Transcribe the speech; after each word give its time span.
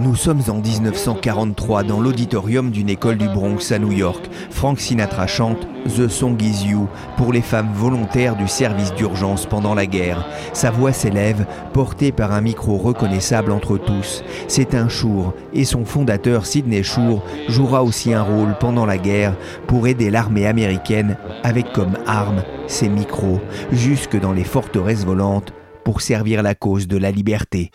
Nous 0.00 0.14
sommes 0.14 0.42
en 0.48 0.60
1943 0.60 1.82
dans 1.82 2.00
l'auditorium 2.00 2.70
d'une 2.70 2.88
école 2.88 3.18
du 3.18 3.26
Bronx 3.26 3.72
à 3.72 3.80
New 3.80 3.90
York. 3.90 4.30
Frank 4.48 4.78
Sinatra 4.78 5.26
chante 5.26 5.66
The 5.96 6.06
Song 6.06 6.40
Is 6.40 6.68
You 6.68 6.86
pour 7.16 7.32
les 7.32 7.42
femmes 7.42 7.72
volontaires 7.74 8.36
du 8.36 8.46
service 8.46 8.94
d'urgence 8.94 9.46
pendant 9.46 9.74
la 9.74 9.86
guerre. 9.86 10.24
Sa 10.52 10.70
voix 10.70 10.92
s'élève, 10.92 11.46
portée 11.72 12.12
par 12.12 12.30
un 12.30 12.40
micro 12.40 12.76
reconnaissable 12.76 13.50
entre 13.50 13.76
tous. 13.76 14.22
C'est 14.46 14.76
un 14.76 14.88
Shure 14.88 15.34
et 15.52 15.64
son 15.64 15.84
fondateur 15.84 16.46
Sidney 16.46 16.84
Shure 16.84 17.24
jouera 17.48 17.82
aussi 17.82 18.14
un 18.14 18.22
rôle 18.22 18.56
pendant 18.60 18.86
la 18.86 18.98
guerre 18.98 19.34
pour 19.66 19.88
aider 19.88 20.10
l'armée 20.10 20.46
américaine 20.46 21.16
avec 21.42 21.72
comme 21.72 21.98
arme 22.06 22.44
ses 22.68 22.88
micros 22.88 23.40
jusque 23.72 24.18
dans 24.18 24.32
les 24.32 24.44
forteresses 24.44 25.04
volantes 25.04 25.52
pour 25.82 26.02
servir 26.02 26.44
la 26.44 26.54
cause 26.54 26.86
de 26.86 26.98
la 26.98 27.10
liberté. 27.10 27.72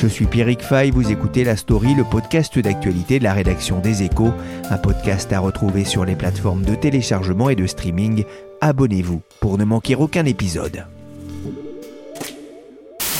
Je 0.00 0.06
suis 0.06 0.24
Pierrick 0.24 0.62
Fay, 0.62 0.90
vous 0.90 1.12
écoutez 1.12 1.44
La 1.44 1.56
Story, 1.56 1.94
le 1.94 2.04
podcast 2.04 2.58
d'actualité 2.58 3.18
de 3.18 3.24
la 3.24 3.34
rédaction 3.34 3.80
des 3.80 4.02
Échos, 4.02 4.32
un 4.70 4.78
podcast 4.78 5.30
à 5.30 5.40
retrouver 5.40 5.84
sur 5.84 6.06
les 6.06 6.16
plateformes 6.16 6.64
de 6.64 6.74
téléchargement 6.74 7.50
et 7.50 7.54
de 7.54 7.66
streaming. 7.66 8.24
Abonnez-vous 8.62 9.20
pour 9.42 9.58
ne 9.58 9.64
manquer 9.64 9.96
aucun 9.96 10.24
épisode. 10.24 10.86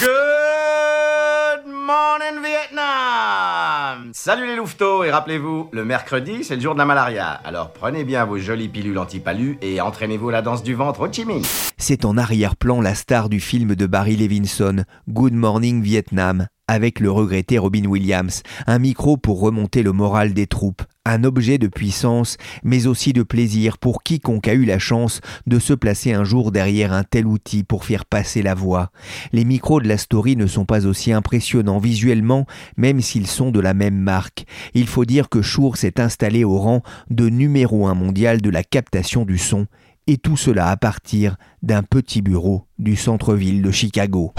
Good 0.00 1.66
morning 1.66 2.42
Vietnam 2.42 4.12
Salut 4.14 4.46
les 4.46 4.56
louveteaux 4.56 5.04
et 5.04 5.10
rappelez-vous, 5.10 5.68
le 5.72 5.84
mercredi 5.84 6.44
c'est 6.44 6.56
le 6.56 6.62
jour 6.62 6.72
de 6.72 6.78
la 6.78 6.86
malaria. 6.86 7.28
Alors 7.44 7.74
prenez 7.74 8.04
bien 8.04 8.24
vos 8.24 8.38
jolies 8.38 8.70
pilules 8.70 8.96
anti-palu 8.96 9.58
et 9.60 9.82
entraînez-vous 9.82 10.30
à 10.30 10.32
la 10.32 10.40
danse 10.40 10.62
du 10.62 10.72
ventre 10.72 11.00
au 11.00 11.12
Chi 11.12 11.26
Minh. 11.26 11.44
C'est 11.76 12.06
en 12.06 12.16
arrière-plan 12.16 12.80
la 12.80 12.94
star 12.94 13.28
du 13.28 13.38
film 13.38 13.74
de 13.74 13.86
Barry 13.86 14.16
Levinson, 14.16 14.84
Good 15.08 15.34
Morning 15.34 15.82
Vietnam, 15.82 16.46
avec 16.70 17.00
le 17.00 17.10
regretté 17.10 17.58
Robin 17.58 17.84
Williams, 17.84 18.44
un 18.68 18.78
micro 18.78 19.16
pour 19.16 19.40
remonter 19.40 19.82
le 19.82 19.90
moral 19.90 20.34
des 20.34 20.46
troupes, 20.46 20.82
un 21.04 21.24
objet 21.24 21.58
de 21.58 21.66
puissance, 21.66 22.36
mais 22.62 22.86
aussi 22.86 23.12
de 23.12 23.24
plaisir 23.24 23.76
pour 23.76 24.04
quiconque 24.04 24.46
a 24.46 24.54
eu 24.54 24.64
la 24.64 24.78
chance 24.78 25.20
de 25.48 25.58
se 25.58 25.72
placer 25.72 26.12
un 26.12 26.22
jour 26.22 26.52
derrière 26.52 26.92
un 26.92 27.02
tel 27.02 27.26
outil 27.26 27.64
pour 27.64 27.84
faire 27.84 28.04
passer 28.04 28.40
la 28.40 28.54
voix. 28.54 28.92
Les 29.32 29.44
micros 29.44 29.80
de 29.80 29.88
la 29.88 29.98
story 29.98 30.36
ne 30.36 30.46
sont 30.46 30.64
pas 30.64 30.86
aussi 30.86 31.12
impressionnants 31.12 31.80
visuellement, 31.80 32.46
même 32.76 33.00
s'ils 33.00 33.26
sont 33.26 33.50
de 33.50 33.58
la 33.58 33.74
même 33.74 33.98
marque. 33.98 34.44
Il 34.72 34.86
faut 34.86 35.04
dire 35.04 35.28
que 35.28 35.42
Shure 35.42 35.76
s'est 35.76 36.00
installé 36.00 36.44
au 36.44 36.56
rang 36.56 36.84
de 37.10 37.28
numéro 37.28 37.88
un 37.88 37.94
mondial 37.94 38.40
de 38.40 38.50
la 38.50 38.62
captation 38.62 39.24
du 39.24 39.38
son, 39.38 39.66
et 40.06 40.18
tout 40.18 40.36
cela 40.36 40.68
à 40.68 40.76
partir 40.76 41.34
d'un 41.64 41.82
petit 41.82 42.22
bureau 42.22 42.68
du 42.78 42.94
centre-ville 42.94 43.60
de 43.60 43.72
Chicago. 43.72 44.34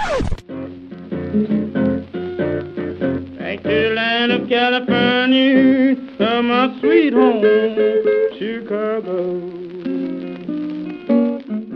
California, 4.52 5.96
to 6.18 6.44
my 6.44 6.78
sweet 6.82 7.14
home, 7.14 7.42
Chicago. 8.38 9.40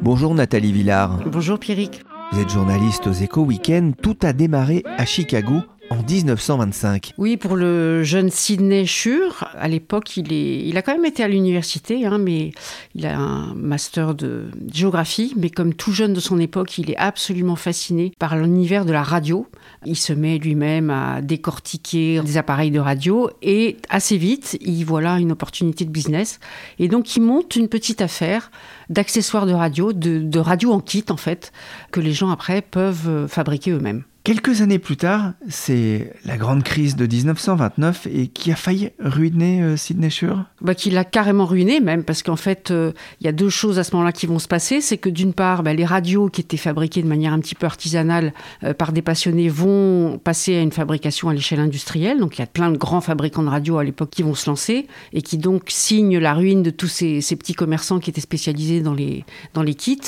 Bonjour 0.01 0.35
Nathalie 0.35 0.73
Villard. 0.73 1.21
Bonjour 1.25 1.57
Pierrick. 1.57 2.01
Vous 2.33 2.41
êtes 2.41 2.49
journaliste 2.49 3.07
aux 3.07 3.13
Échos 3.13 3.43
Week-end. 3.43 3.93
Tout 4.03 4.17
a 4.23 4.33
démarré 4.33 4.83
à 4.97 5.05
Chicago 5.05 5.61
en 5.89 6.03
1925. 6.03 7.13
Oui, 7.17 7.37
pour 7.37 7.55
le 7.55 8.03
jeune 8.03 8.29
Sidney 8.29 8.85
Shure, 8.85 9.47
à 9.57 9.69
l'époque, 9.69 10.17
il, 10.17 10.33
est, 10.33 10.67
il 10.67 10.77
a 10.77 10.81
quand 10.81 10.93
même 10.93 11.05
été 11.05 11.23
à 11.23 11.29
l'université, 11.29 12.05
hein, 12.05 12.17
mais 12.17 12.51
il 12.93 13.05
a 13.05 13.17
un 13.17 13.53
master 13.53 14.15
de 14.15 14.47
géographie. 14.69 15.33
Mais 15.37 15.49
comme 15.49 15.73
tout 15.73 15.93
jeune 15.93 16.13
de 16.13 16.19
son 16.19 16.39
époque, 16.39 16.77
il 16.77 16.91
est 16.91 16.97
absolument 16.97 17.55
fasciné 17.55 18.11
par 18.19 18.35
l'univers 18.35 18.83
de 18.83 18.91
la 18.91 19.03
radio. 19.03 19.47
Il 19.85 19.95
se 19.95 20.13
met 20.13 20.37
lui-même 20.37 20.89
à 20.89 21.21
décortiquer 21.21 22.21
des 22.21 22.37
appareils 22.37 22.71
de 22.71 22.79
radio 22.79 23.29
et 23.41 23.77
assez 23.89 24.17
vite, 24.17 24.57
il 24.61 24.83
voit 24.83 25.01
là 25.01 25.19
une 25.19 25.31
opportunité 25.31 25.85
de 25.85 25.91
business. 25.91 26.39
Et 26.79 26.87
donc, 26.87 27.15
il 27.15 27.21
monte 27.21 27.55
une 27.55 27.69
petite 27.69 28.01
affaire 28.01 28.51
d'accessoires 28.89 29.45
de 29.45 29.53
radio, 29.53 29.93
de, 29.93 30.39
radio 30.39 30.71
en 30.71 30.79
kit 30.79 31.05
en 31.09 31.17
fait, 31.17 31.51
que 31.91 31.99
les 31.99 32.13
gens 32.13 32.29
après 32.29 32.61
peuvent 32.61 33.27
fabriquer 33.27 33.71
eux-mêmes. 33.71 34.03
Quelques 34.25 34.61
années 34.61 34.79
plus 34.79 34.97
tard, 34.97 35.33
c'est 35.49 36.11
la 36.25 36.35
grande 36.35 36.63
crise 36.63 36.95
de 36.95 37.05
1929 37.05 38.07
et 38.11 38.25
qui 38.25 38.51
a 38.51 38.55
failli 38.55 38.89
ruiner 38.97 39.61
euh, 39.61 39.77
Sidney 39.77 40.09
Shure. 40.09 40.45
bah, 40.61 40.73
qui 40.73 40.89
l'a 40.89 41.03
carrément 41.03 41.45
ruiné 41.45 41.79
même, 41.79 42.03
parce 42.03 42.23
qu'en 42.23 42.35
fait, 42.35 42.71
euh, 42.71 42.91
il 43.21 43.25
y 43.25 43.27
a 43.27 43.31
deux 43.31 43.49
choses 43.49 43.77
à 43.77 43.83
ce 43.83 43.91
moment-là 43.91 44.11
qui 44.11 44.25
vont 44.25 44.39
se 44.39 44.47
passer. 44.47 44.81
C'est 44.81 44.97
que 44.97 45.09
d'une 45.09 45.33
part, 45.33 45.61
bah, 45.61 45.75
les 45.75 45.85
radios 45.85 46.29
qui 46.29 46.41
étaient 46.41 46.57
fabriquées 46.57 47.03
de 47.03 47.07
manière 47.07 47.33
un 47.33 47.39
petit 47.39 47.53
peu 47.53 47.67
artisanale 47.67 48.33
euh, 48.63 48.73
par 48.73 48.93
des 48.93 49.03
passionnés 49.03 49.47
vont 49.47 50.17
passer 50.17 50.55
à 50.55 50.61
une 50.61 50.71
fabrication 50.71 51.29
à 51.29 51.33
l'échelle 51.35 51.59
industrielle. 51.59 52.19
Donc 52.19 52.39
il 52.39 52.41
y 52.41 52.43
a 52.43 52.47
plein 52.47 52.71
de 52.71 52.77
grands 52.77 53.01
fabricants 53.01 53.43
de 53.43 53.49
radios 53.49 53.77
à 53.77 53.83
l'époque 53.83 54.09
qui 54.09 54.23
vont 54.23 54.33
se 54.33 54.49
lancer 54.49 54.87
et 55.13 55.21
qui 55.21 55.37
donc 55.37 55.65
signent 55.67 56.17
la 56.17 56.33
ruine 56.33 56.63
de 56.63 56.71
tous 56.71 56.87
ces, 56.87 57.21
ces 57.21 57.35
petits 57.35 57.53
commerçants 57.53 57.99
qui 57.99 58.09
étaient 58.09 58.21
spécialisés 58.21 58.81
dans 58.81 58.95
les, 58.95 59.23
dans 59.53 59.61
les 59.61 59.75
kits. 59.75 59.99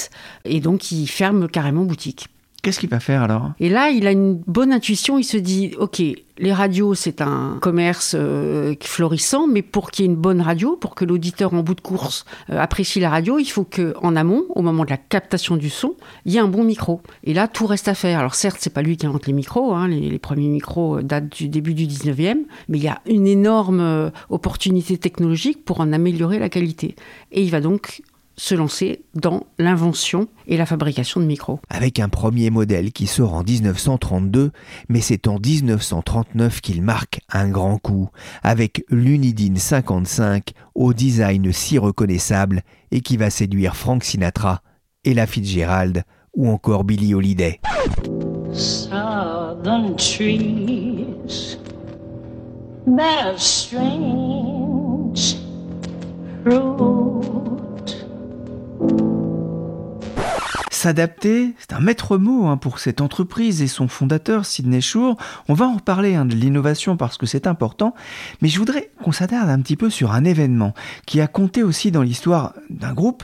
Et 0.43 0.59
donc 0.59 0.91
ils 0.91 1.05
ferment 1.05 1.47
carrément 1.47 1.83
boutique. 1.83 2.29
Qu'est-ce 2.67 2.81
qu'il 2.81 2.89
va 2.89 2.99
faire 2.99 3.21
alors? 3.23 3.53
Et 3.61 3.69
là, 3.69 3.91
il 3.91 4.07
a 4.07 4.11
une 4.11 4.43
bonne 4.45 4.73
intuition. 4.73 5.17
Il 5.17 5.23
se 5.23 5.37
dit, 5.37 5.71
OK, 5.79 6.01
les 6.01 6.51
radios, 6.51 6.95
c'est 6.95 7.21
un 7.21 7.59
commerce 7.61 8.13
euh, 8.13 8.75
florissant, 8.81 9.47
mais 9.47 9.61
pour 9.61 9.89
qu'il 9.89 10.03
y 10.03 10.05
ait 10.05 10.11
une 10.11 10.17
bonne 10.17 10.41
radio, 10.41 10.75
pour 10.75 10.93
que 10.93 11.05
l'auditeur 11.05 11.53
en 11.53 11.63
bout 11.63 11.75
de 11.75 11.79
course 11.79 12.25
euh, 12.49 12.59
apprécie 12.59 12.99
la 12.99 13.09
radio, 13.09 13.39
il 13.39 13.45
faut 13.45 13.63
que, 13.63 13.93
en 14.01 14.17
amont, 14.17 14.43
au 14.49 14.61
moment 14.61 14.83
de 14.83 14.89
la 14.89 14.97
captation 14.97 15.55
du 15.55 15.69
son, 15.69 15.95
il 16.25 16.33
y 16.33 16.35
ait 16.35 16.41
un 16.41 16.49
bon 16.49 16.65
micro. 16.65 16.99
Et 17.23 17.33
là, 17.33 17.47
tout 17.47 17.67
reste 17.67 17.87
à 17.87 17.93
faire. 17.93 18.19
Alors 18.19 18.35
certes, 18.35 18.57
c'est 18.59 18.73
pas 18.73 18.81
lui 18.81 18.97
qui 18.97 19.05
invente 19.05 19.27
les 19.27 19.33
micros. 19.33 19.73
hein, 19.73 19.87
les, 19.87 20.01
les 20.01 20.19
premiers 20.19 20.49
micros 20.49 20.97
euh, 20.97 21.03
datent 21.03 21.29
du 21.29 21.47
début 21.47 21.73
du 21.73 21.85
19e, 21.85 22.39
mais 22.67 22.79
il 22.79 22.83
y 22.83 22.89
a 22.89 22.99
une 23.05 23.27
énorme 23.27 23.79
euh, 23.79 24.09
opportunité 24.29 24.97
technologique 24.97 25.63
pour 25.63 25.79
en 25.79 25.93
améliorer 25.93 26.37
la 26.37 26.49
qualité. 26.49 26.97
Et 27.31 27.43
il 27.43 27.49
va 27.49 27.61
donc 27.61 28.01
se 28.37 28.55
lancer 28.55 29.03
dans 29.15 29.43
l'invention 29.57 30.27
et 30.45 30.57
la 30.57 30.65
fabrication 30.65 31.19
de 31.19 31.25
micros. 31.25 31.59
Avec 31.69 31.99
un 31.99 32.07
premier 32.07 32.49
modèle 32.49 32.91
qui 32.91 33.07
sort 33.07 33.33
en 33.33 33.43
1932, 33.43 34.51
mais 34.89 35.01
c'est 35.01 35.27
en 35.27 35.39
1939 35.39 36.61
qu'il 36.61 36.81
marque 36.81 37.19
un 37.31 37.49
grand 37.49 37.77
coup, 37.79 38.09
avec 38.43 38.85
l'Unidine 38.89 39.57
55 39.57 40.51
au 40.75 40.93
design 40.93 41.51
si 41.51 41.77
reconnaissable 41.77 42.61
et 42.91 43.01
qui 43.01 43.17
va 43.17 43.29
séduire 43.29 43.75
Frank 43.75 44.03
Sinatra, 44.03 44.61
Ella 45.03 45.25
Fitzgerald 45.25 46.03
ou 46.35 46.49
encore 46.49 46.83
Billie 46.83 47.15
Holiday. 47.15 47.59
southern 48.53 49.95
trees 49.97 51.57
C'est 61.59 61.73
un 61.73 61.79
maître 61.79 62.17
mot 62.17 62.47
hein, 62.47 62.57
pour 62.57 62.79
cette 62.79 63.01
entreprise 63.01 63.61
et 63.61 63.67
son 63.67 63.87
fondateur, 63.87 64.45
Sidney 64.45 64.81
Shure. 64.81 65.15
On 65.47 65.53
va 65.53 65.67
en 65.67 65.75
reparler 65.75 66.15
hein, 66.15 66.25
de 66.25 66.35
l'innovation 66.35 66.97
parce 66.97 67.17
que 67.17 67.25
c'est 67.25 67.47
important, 67.47 67.93
mais 68.41 68.47
je 68.47 68.57
voudrais 68.59 68.91
qu'on 69.03 69.11
s'attarde 69.11 69.49
un 69.49 69.59
petit 69.61 69.75
peu 69.75 69.89
sur 69.89 70.11
un 70.11 70.23
événement 70.23 70.73
qui 71.05 71.21
a 71.21 71.27
compté 71.27 71.63
aussi 71.63 71.91
dans 71.91 72.01
l'histoire 72.01 72.53
d'un 72.69 72.93
groupe. 72.93 73.23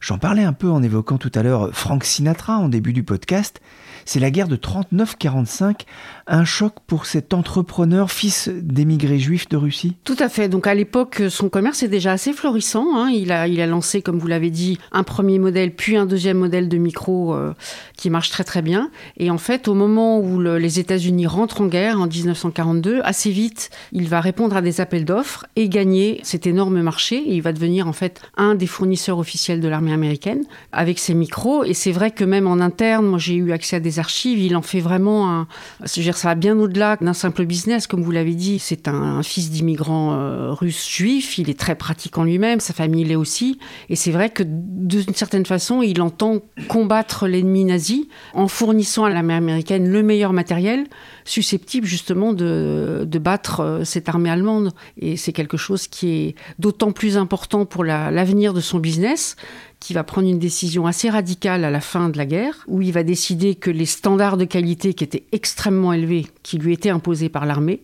J'en 0.00 0.18
parlais 0.18 0.44
un 0.44 0.52
peu 0.52 0.70
en 0.70 0.82
évoquant 0.82 1.18
tout 1.18 1.32
à 1.34 1.42
l'heure 1.42 1.70
Frank 1.72 2.04
Sinatra 2.04 2.58
en 2.58 2.68
début 2.68 2.92
du 2.92 3.04
podcast. 3.04 3.60
C'est 4.04 4.20
la 4.20 4.30
guerre 4.30 4.48
de 4.48 4.56
39-45, 4.56 5.80
un 6.26 6.44
choc 6.44 6.74
pour 6.86 7.06
cet 7.06 7.34
entrepreneur, 7.34 8.10
fils 8.10 8.48
d'émigrés 8.48 9.18
juifs 9.18 9.48
de 9.48 9.56
Russie 9.56 9.96
Tout 10.04 10.16
à 10.18 10.28
fait. 10.28 10.48
Donc 10.48 10.66
à 10.66 10.74
l'époque, 10.74 11.22
son 11.28 11.48
commerce 11.48 11.82
est 11.82 11.88
déjà 11.88 12.12
assez 12.12 12.32
florissant. 12.32 12.86
hein. 12.96 13.10
Il, 13.10 13.32
a, 13.32 13.46
il 13.48 13.60
a 13.60 13.66
lancé, 13.66 14.02
comme 14.02 14.18
vous 14.18 14.26
l'avez 14.26 14.50
dit, 14.50 14.78
un 14.92 15.02
premier 15.02 15.38
modèle, 15.38 15.74
puis 15.74 15.96
un 15.96 16.06
deuxième 16.06 16.38
modèle 16.38 16.68
de 16.68 16.76
micro 16.78 17.34
euh, 17.34 17.52
qui 17.96 18.10
marche 18.10 18.30
très 18.30 18.44
très 18.44 18.62
bien. 18.62 18.90
Et 19.18 19.30
en 19.30 19.38
fait, 19.38 19.68
au 19.68 19.74
moment 19.74 20.18
où 20.18 20.38
le- 20.38 20.58
les 20.58 20.78
États-Unis 20.78 21.26
rentrent 21.26 21.60
en 21.60 21.66
guerre 21.66 22.00
en 22.00 22.06
1942, 22.06 23.00
assez 23.04 23.30
vite, 23.30 23.70
il 23.92 24.08
va 24.08 24.20
répondre 24.20 24.56
à 24.56 24.62
des 24.62 24.80
appels 24.80 25.04
d'offres 25.04 25.46
et 25.56 25.68
gagner 25.68 26.20
cet 26.22 26.46
énorme 26.46 26.80
marché. 26.82 27.22
Il 27.26 27.42
va 27.42 27.52
devenir 27.52 27.86
en 27.88 27.92
fait 27.92 28.20
un 28.36 28.54
des 28.54 28.66
fournisseurs 28.66 29.18
officiels 29.18 29.60
de 29.60 29.68
l'armée 29.68 29.92
américaine 29.92 30.44
avec 30.72 30.98
ses 30.98 31.14
micros. 31.14 31.64
Et 31.64 31.74
c'est 31.74 31.92
vrai 31.92 32.10
que 32.10 32.24
même 32.24 32.46
en 32.46 32.60
interne, 32.60 33.06
moi 33.06 33.18
j'ai 33.18 33.34
eu 33.34 33.52
accès 33.52 33.76
à 33.76 33.80
des 33.80 33.93
archives, 33.98 34.38
il 34.38 34.56
en 34.56 34.62
fait 34.62 34.80
vraiment 34.80 35.30
un. 35.30 35.46
Je 35.84 36.00
veux 36.00 36.02
dire, 36.02 36.16
ça 36.16 36.28
va 36.28 36.34
bien 36.34 36.58
au-delà 36.58 36.96
d'un 36.96 37.12
simple 37.12 37.44
business, 37.44 37.86
comme 37.86 38.02
vous 38.02 38.10
l'avez 38.10 38.34
dit. 38.34 38.58
C'est 38.58 38.88
un, 38.88 39.22
fils 39.22 39.50
d'immigrants 39.50 40.14
euh, 40.14 40.52
russes 40.52 40.88
juifs. 40.88 41.38
Il 41.38 41.48
est 41.50 41.58
très 41.58 41.74
pratique 41.74 42.16
en 42.18 42.24
lui-même, 42.24 42.60
sa 42.60 42.72
famille 42.72 43.04
l'est 43.04 43.16
aussi. 43.16 43.58
Et 43.88 43.96
c'est 43.96 44.10
vrai 44.10 44.30
que 44.30 44.42
d'une 44.46 45.14
certaine 45.14 45.46
façon, 45.46 45.82
il 45.82 46.00
entend 46.02 46.40
combattre 46.68 47.26
l'ennemi 47.26 47.64
nazi 47.64 48.08
en 48.32 48.48
fournissant 48.48 49.04
à 49.04 49.10
l'armée 49.10 49.34
américaine 49.34 49.88
le 49.88 50.02
meilleur 50.02 50.32
matériel 50.32 50.86
susceptible 51.24 51.86
justement 51.86 52.32
de, 52.32 53.04
de 53.06 53.18
battre 53.18 53.60
euh, 53.60 53.84
cette 53.84 54.08
armée 54.08 54.30
allemande. 54.30 54.72
Et 54.98 55.16
c'est 55.16 55.32
quelque 55.32 55.56
chose 55.56 55.88
qui 55.88 56.08
est 56.10 56.34
d'autant 56.58 56.92
plus 56.92 57.16
important 57.16 57.64
pour 57.64 57.84
la- 57.84 58.10
l'avenir 58.10 58.52
de 58.52 58.60
son 58.60 58.78
business 58.78 59.36
qui 59.84 59.92
va 59.92 60.02
prendre 60.02 60.26
une 60.26 60.38
décision 60.38 60.86
assez 60.86 61.10
radicale 61.10 61.62
à 61.62 61.70
la 61.70 61.82
fin 61.82 62.08
de 62.08 62.16
la 62.16 62.24
guerre, 62.24 62.64
où 62.68 62.80
il 62.80 62.90
va 62.90 63.02
décider 63.02 63.54
que 63.54 63.70
les 63.70 63.84
standards 63.84 64.38
de 64.38 64.46
qualité 64.46 64.94
qui 64.94 65.04
étaient 65.04 65.24
extrêmement 65.30 65.92
élevés, 65.92 66.26
qui 66.42 66.56
lui 66.56 66.72
étaient 66.72 66.88
imposés 66.88 67.28
par 67.28 67.44
l'armée, 67.44 67.82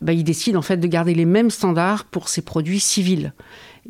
bah, 0.00 0.14
il 0.14 0.24
décide 0.24 0.56
en 0.56 0.62
fait 0.62 0.78
de 0.78 0.86
garder 0.86 1.14
les 1.14 1.26
mêmes 1.26 1.50
standards 1.50 2.06
pour 2.06 2.30
ses 2.30 2.40
produits 2.40 2.80
civils. 2.80 3.34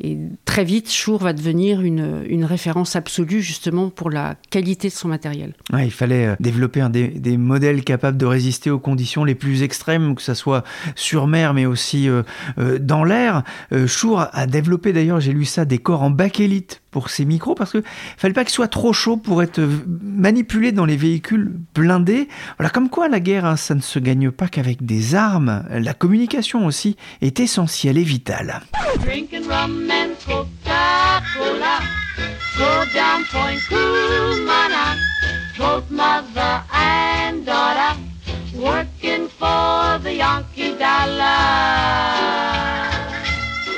Et 0.01 0.17
très 0.45 0.63
vite, 0.63 0.89
Shure 0.89 1.19
va 1.19 1.33
devenir 1.33 1.81
une, 1.81 2.23
une 2.27 2.45
référence 2.45 2.95
absolue 2.95 3.41
justement 3.41 3.89
pour 3.89 4.09
la 4.09 4.35
qualité 4.49 4.87
de 4.87 4.93
son 4.93 5.07
matériel. 5.07 5.53
Ouais, 5.71 5.85
il 5.85 5.91
fallait 5.91 6.27
euh, 6.27 6.35
développer 6.39 6.81
un 6.81 6.89
des, 6.89 7.09
des 7.09 7.37
modèles 7.37 7.83
capables 7.83 8.17
de 8.17 8.25
résister 8.25 8.71
aux 8.71 8.79
conditions 8.79 9.23
les 9.23 9.35
plus 9.35 9.61
extrêmes, 9.61 10.15
que 10.15 10.21
ce 10.23 10.33
soit 10.33 10.63
sur 10.95 11.27
mer, 11.27 11.53
mais 11.53 11.67
aussi 11.67 12.09
euh, 12.09 12.23
euh, 12.57 12.79
dans 12.79 13.03
l'air. 13.03 13.43
Euh, 13.71 13.85
Shure 13.85 14.29
a 14.31 14.47
développé 14.47 14.93
d'ailleurs, 14.93 15.19
j'ai 15.19 15.31
lu 15.31 15.45
ça, 15.45 15.63
des 15.63 15.77
corps 15.77 16.01
en 16.01 16.09
bakélite 16.09 16.81
pour 16.89 17.09
ses 17.09 17.25
micros, 17.25 17.55
parce 17.55 17.71
que 17.71 17.83
fallait 18.17 18.33
pas 18.33 18.43
qu'ils 18.43 18.53
soient 18.53 18.67
trop 18.67 18.93
chauds 18.93 19.17
pour 19.17 19.41
être 19.41 19.61
manipulés 20.03 20.71
dans 20.71 20.85
les 20.85 20.97
véhicules 20.97 21.51
blindés. 21.73 22.27
Voilà, 22.57 22.69
comme 22.69 22.89
quoi 22.89 23.09
la 23.09 23.19
guerre, 23.19 23.45
hein, 23.45 23.57
ça 23.57 23.73
ne 23.73 23.81
se 23.81 23.99
gagne 23.99 24.31
pas 24.31 24.47
qu'avec 24.47 24.85
des 24.85 25.15
armes. 25.15 25.63
La 25.71 25.93
communication 25.93 26.65
aussi 26.65 26.95
est 27.21 27.39
essentielle 27.39 27.97
et 27.97 28.03
vitale. 28.03 28.61
Drinking 29.03 29.47
rum 29.49 29.82
and 29.91 30.19
Coca-Cola. 30.19 31.79
Go 32.57 32.85
down 32.93 33.25
Point 33.25 33.59
Kumana. 33.61 34.97
Both 35.57 35.89
mother 35.91 36.63
and 36.71 37.45
daughter 37.45 37.99
working 38.55 39.27
for 39.27 39.99
the 39.99 40.13
Yankee 40.15 40.75
dollar. 40.77 41.52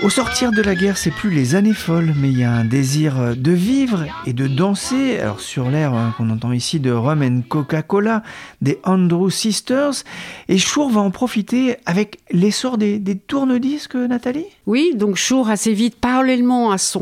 Au 0.06 0.10
sortir 0.12 0.52
de 0.52 0.62
la 0.62 0.76
guerre, 0.76 0.98
c'est 0.98 1.10
plus 1.10 1.32
les 1.32 1.56
années 1.56 1.74
folles, 1.74 2.14
mais 2.16 2.30
il 2.30 2.38
y 2.38 2.44
a 2.44 2.52
un 2.52 2.64
désir 2.64 3.20
euh, 3.20 3.34
de 3.34 3.52
vivre 3.52 4.06
et 4.28 4.34
de 4.34 4.46
danser. 4.46 5.18
Alors 5.18 5.40
sur 5.40 5.72
l'air 5.72 5.96
hein, 5.96 6.14
qu'on 6.16 6.30
entend 6.30 6.52
ici 6.52 6.80
de 6.80 6.92
Rum 6.92 7.42
Coca-Cola, 7.42 8.22
des 8.62 8.78
Andrew 8.84 9.32
Sisters, 9.32 10.04
et 10.48 10.60
Shure 10.60 10.90
va 10.90 11.02
en 11.02 11.10
profiter 11.10 11.78
avec 11.88 12.20
l'essor 12.30 12.78
des, 12.78 13.00
des 13.00 13.16
tourne-disques, 13.16 13.96
Nathalie? 13.96 14.46
Oui, 14.68 14.92
donc 14.94 15.16
Shure, 15.16 15.50
assez 15.50 15.74
vite, 15.74 15.96
parallèlement 15.96 16.70
à 16.70 16.78
son 16.78 17.02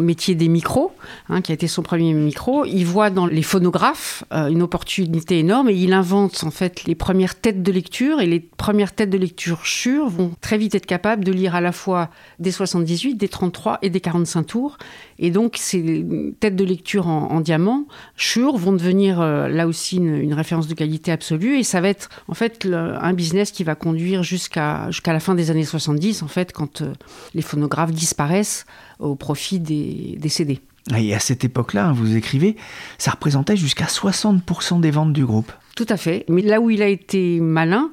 métier 0.00 0.34
des 0.34 0.48
micros, 0.48 0.90
hein, 1.28 1.42
qui 1.42 1.52
a 1.52 1.54
été 1.54 1.68
son 1.68 1.82
premier 1.82 2.12
micro, 2.12 2.64
il 2.64 2.82
voit 2.82 3.10
dans 3.10 3.26
les 3.26 3.42
phonographes 3.42 4.24
euh, 4.32 4.48
une 4.48 4.62
opportunité 4.62 5.38
énorme 5.38 5.68
et 5.68 5.74
il 5.74 5.92
invente 5.92 6.42
en 6.42 6.50
fait 6.50 6.86
les 6.86 6.96
premières 6.96 7.36
têtes 7.36 7.62
de 7.62 7.70
lecture. 7.70 8.20
Et 8.20 8.26
les 8.26 8.40
premières 8.40 8.92
têtes 8.92 9.10
de 9.10 9.18
lecture 9.18 9.64
Shure 9.64 10.08
vont 10.08 10.32
très 10.40 10.58
vite 10.58 10.74
être 10.74 10.86
capables 10.86 11.22
de 11.22 11.30
lire 11.30 11.54
à 11.54 11.60
la 11.60 11.70
fois 11.70 12.10
des 12.38 12.50
78, 12.50 13.14
des 13.16 13.28
33 13.28 13.78
et 13.82 13.90
des 13.90 14.00
45 14.00 14.42
tours. 14.44 14.78
Et 15.18 15.30
donc 15.30 15.56
ces 15.58 16.04
têtes 16.40 16.56
de 16.56 16.64
lecture 16.64 17.06
en, 17.08 17.30
en 17.30 17.40
diamant, 17.40 17.86
Shure, 18.16 18.56
vont 18.56 18.72
devenir 18.72 19.20
euh, 19.20 19.48
là 19.48 19.66
aussi 19.66 19.96
une, 19.96 20.16
une 20.16 20.34
référence 20.34 20.68
de 20.68 20.74
qualité 20.74 21.12
absolue. 21.12 21.58
Et 21.58 21.62
ça 21.62 21.80
va 21.80 21.88
être 21.88 22.08
en 22.28 22.34
fait 22.34 22.64
le- 22.64 22.96
un 23.02 23.12
business 23.12 23.50
qui 23.50 23.64
va 23.64 23.74
conduire 23.74 24.22
jusqu'à 24.22 24.90
jusqu'à 24.90 25.12
la 25.12 25.20
fin 25.20 25.34
des 25.34 25.50
années 25.50 25.64
70, 25.64 26.22
en 26.22 26.28
fait, 26.28 26.52
quand 26.52 26.82
euh, 26.82 26.92
les 27.34 27.42
phonographes 27.42 27.92
disparaissent 27.92 28.66
au 28.98 29.14
profit 29.14 29.58
des, 29.60 30.16
des 30.18 30.28
CD. 30.28 30.60
Et 30.98 31.14
à 31.14 31.20
cette 31.20 31.44
époque-là, 31.44 31.86
hein, 31.86 31.92
vous 31.92 32.16
écrivez, 32.16 32.56
ça 32.98 33.12
représentait 33.12 33.56
jusqu'à 33.56 33.84
60% 33.84 34.80
des 34.80 34.90
ventes 34.90 35.12
du 35.12 35.24
groupe. 35.24 35.52
Tout 35.76 35.86
à 35.88 35.96
fait. 35.96 36.24
Mais 36.28 36.42
là 36.42 36.60
où 36.60 36.70
il 36.70 36.82
a 36.82 36.88
été 36.88 37.38
malin, 37.40 37.90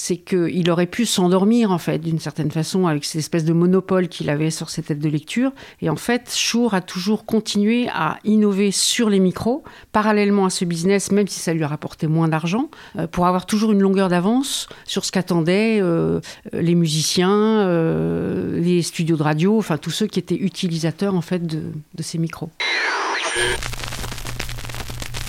c'est 0.00 0.16
qu'il 0.16 0.70
aurait 0.70 0.86
pu 0.86 1.06
s'endormir, 1.06 1.72
en 1.72 1.78
fait, 1.78 1.98
d'une 1.98 2.20
certaine 2.20 2.52
façon, 2.52 2.86
avec 2.86 3.04
cette 3.04 3.18
espèce 3.18 3.44
de 3.44 3.52
monopole 3.52 4.06
qu'il 4.06 4.30
avait 4.30 4.50
sur 4.50 4.70
ses 4.70 4.80
têtes 4.80 5.00
de 5.00 5.08
lecture. 5.08 5.50
Et 5.82 5.90
en 5.90 5.96
fait, 5.96 6.32
Shure 6.32 6.72
a 6.72 6.80
toujours 6.80 7.24
continué 7.24 7.88
à 7.88 8.18
innover 8.22 8.70
sur 8.70 9.10
les 9.10 9.18
micros, 9.18 9.64
parallèlement 9.90 10.44
à 10.44 10.50
ce 10.50 10.64
business, 10.64 11.10
même 11.10 11.26
si 11.26 11.40
ça 11.40 11.52
lui 11.52 11.64
a 11.64 11.68
rapporté 11.68 12.06
moins 12.06 12.28
d'argent, 12.28 12.70
euh, 12.96 13.08
pour 13.08 13.26
avoir 13.26 13.44
toujours 13.44 13.72
une 13.72 13.80
longueur 13.80 14.08
d'avance 14.08 14.68
sur 14.84 15.04
ce 15.04 15.10
qu'attendaient 15.10 15.80
euh, 15.82 16.20
les 16.52 16.76
musiciens, 16.76 17.32
euh, 17.32 18.60
les 18.60 18.82
studios 18.82 19.16
de 19.16 19.24
radio, 19.24 19.58
enfin 19.58 19.78
tous 19.78 19.90
ceux 19.90 20.06
qui 20.06 20.20
étaient 20.20 20.36
utilisateurs, 20.36 21.16
en 21.16 21.22
fait, 21.22 21.44
de, 21.44 21.60
de 21.96 22.02
ces 22.04 22.18
micros. 22.18 22.50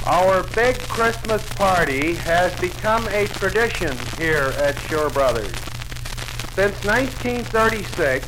Our 0.10 0.42
big 0.56 0.80
Christmas 0.80 1.48
party 1.54 2.16
has 2.16 2.60
become 2.60 3.08
a 3.10 3.28
tradition 3.28 3.96
here 4.18 4.56
at 4.58 4.76
Shore 4.90 5.12
Brothers. 5.12 5.54
Since 6.56 6.84
1936, 6.84 8.26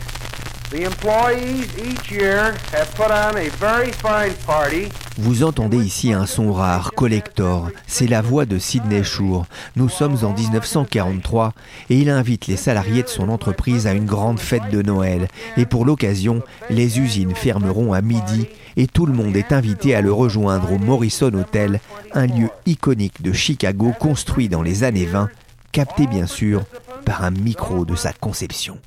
the 0.69 0.83
employees 0.83 1.75
each 1.80 2.12
year 2.12 2.51
have 2.72 2.94
put 2.94 3.10
on 3.10 3.36
a 3.36 3.50
very 3.50 3.92
fine 3.94 4.36
party 4.45 4.92
Vous 5.18 5.44
entendez 5.44 5.78
ici 5.78 6.13
un 6.13 6.25
son 6.25 6.54
rare, 6.54 6.94
collector. 6.94 7.69
C'est 7.86 8.08
la 8.08 8.22
voix 8.22 8.46
de 8.46 8.58
Sidney 8.58 9.04
Shure. 9.04 9.46
Nous 9.75 9.90
sommes 9.90 10.18
en 10.24 10.34
1943 10.34 11.54
et 11.90 11.98
il 11.98 12.10
invite 12.10 12.48
les 12.48 12.56
salariés 12.56 13.04
de 13.04 13.10
son 13.10 13.28
entreprise 13.30 13.88
à 13.88 13.94
une 13.94 14.06
grande 14.06 14.40
fête 14.40 14.69
de 14.72 14.81
Noël. 14.81 15.28
Et 15.58 15.66
pour 15.66 15.86
l'occasion, 15.86 16.42
les 16.69 17.00
usines 17.00 17.36
fermeront 17.36 17.92
à 17.92 18.02
midi 18.02 18.48
et 18.78 18.88
tout 18.88 19.06
le 19.06 19.13
monde 19.13 19.36
est 19.36 19.52
invité 19.52 19.96
à 19.96 20.02
le 20.02 20.13
rejoindre 20.13 20.72
au 20.72 20.78
Morrison 20.78 21.34
Hotel, 21.34 21.81
un 22.14 22.25
lieu 22.25 22.50
iconique 22.66 23.22
de 23.22 23.34
Chicago 23.34 23.92
construit 24.00 24.48
dans 24.48 24.62
les 24.62 24.86
années 24.86 25.06
20, 25.06 25.30
capté 25.74 26.07
bien 26.07 26.25
sûr 26.25 26.64
par 27.06 27.25
un 27.25 27.31
micro 27.31 27.83
de 27.83 27.95
sa 27.95 28.14
conception. 28.14 28.78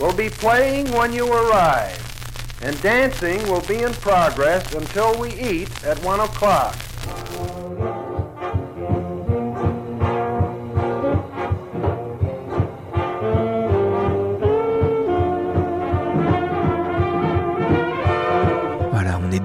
Will 0.00 0.14
be 0.14 0.30
playing 0.30 0.90
when 0.92 1.12
you 1.12 1.30
arrive, 1.30 2.58
and 2.62 2.80
dancing 2.80 3.42
will 3.50 3.60
be 3.62 3.82
in 3.82 3.92
progress 3.92 4.74
until 4.74 5.18
we 5.20 5.28
eat 5.34 5.84
at 5.84 6.02
1 6.02 6.20
o'clock. 6.20 6.74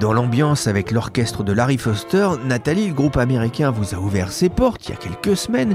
Dans 0.00 0.12
l'ambiance 0.12 0.66
avec 0.66 0.90
l'orchestre 0.90 1.42
de 1.42 1.52
Larry 1.52 1.78
Foster. 1.78 2.28
Nathalie, 2.44 2.88
le 2.88 2.94
groupe 2.94 3.16
américain 3.16 3.70
vous 3.70 3.94
a 3.94 3.98
ouvert 3.98 4.30
ses 4.30 4.50
portes 4.50 4.86
il 4.86 4.90
y 4.90 4.94
a 4.94 4.96
quelques 4.96 5.36
semaines 5.36 5.74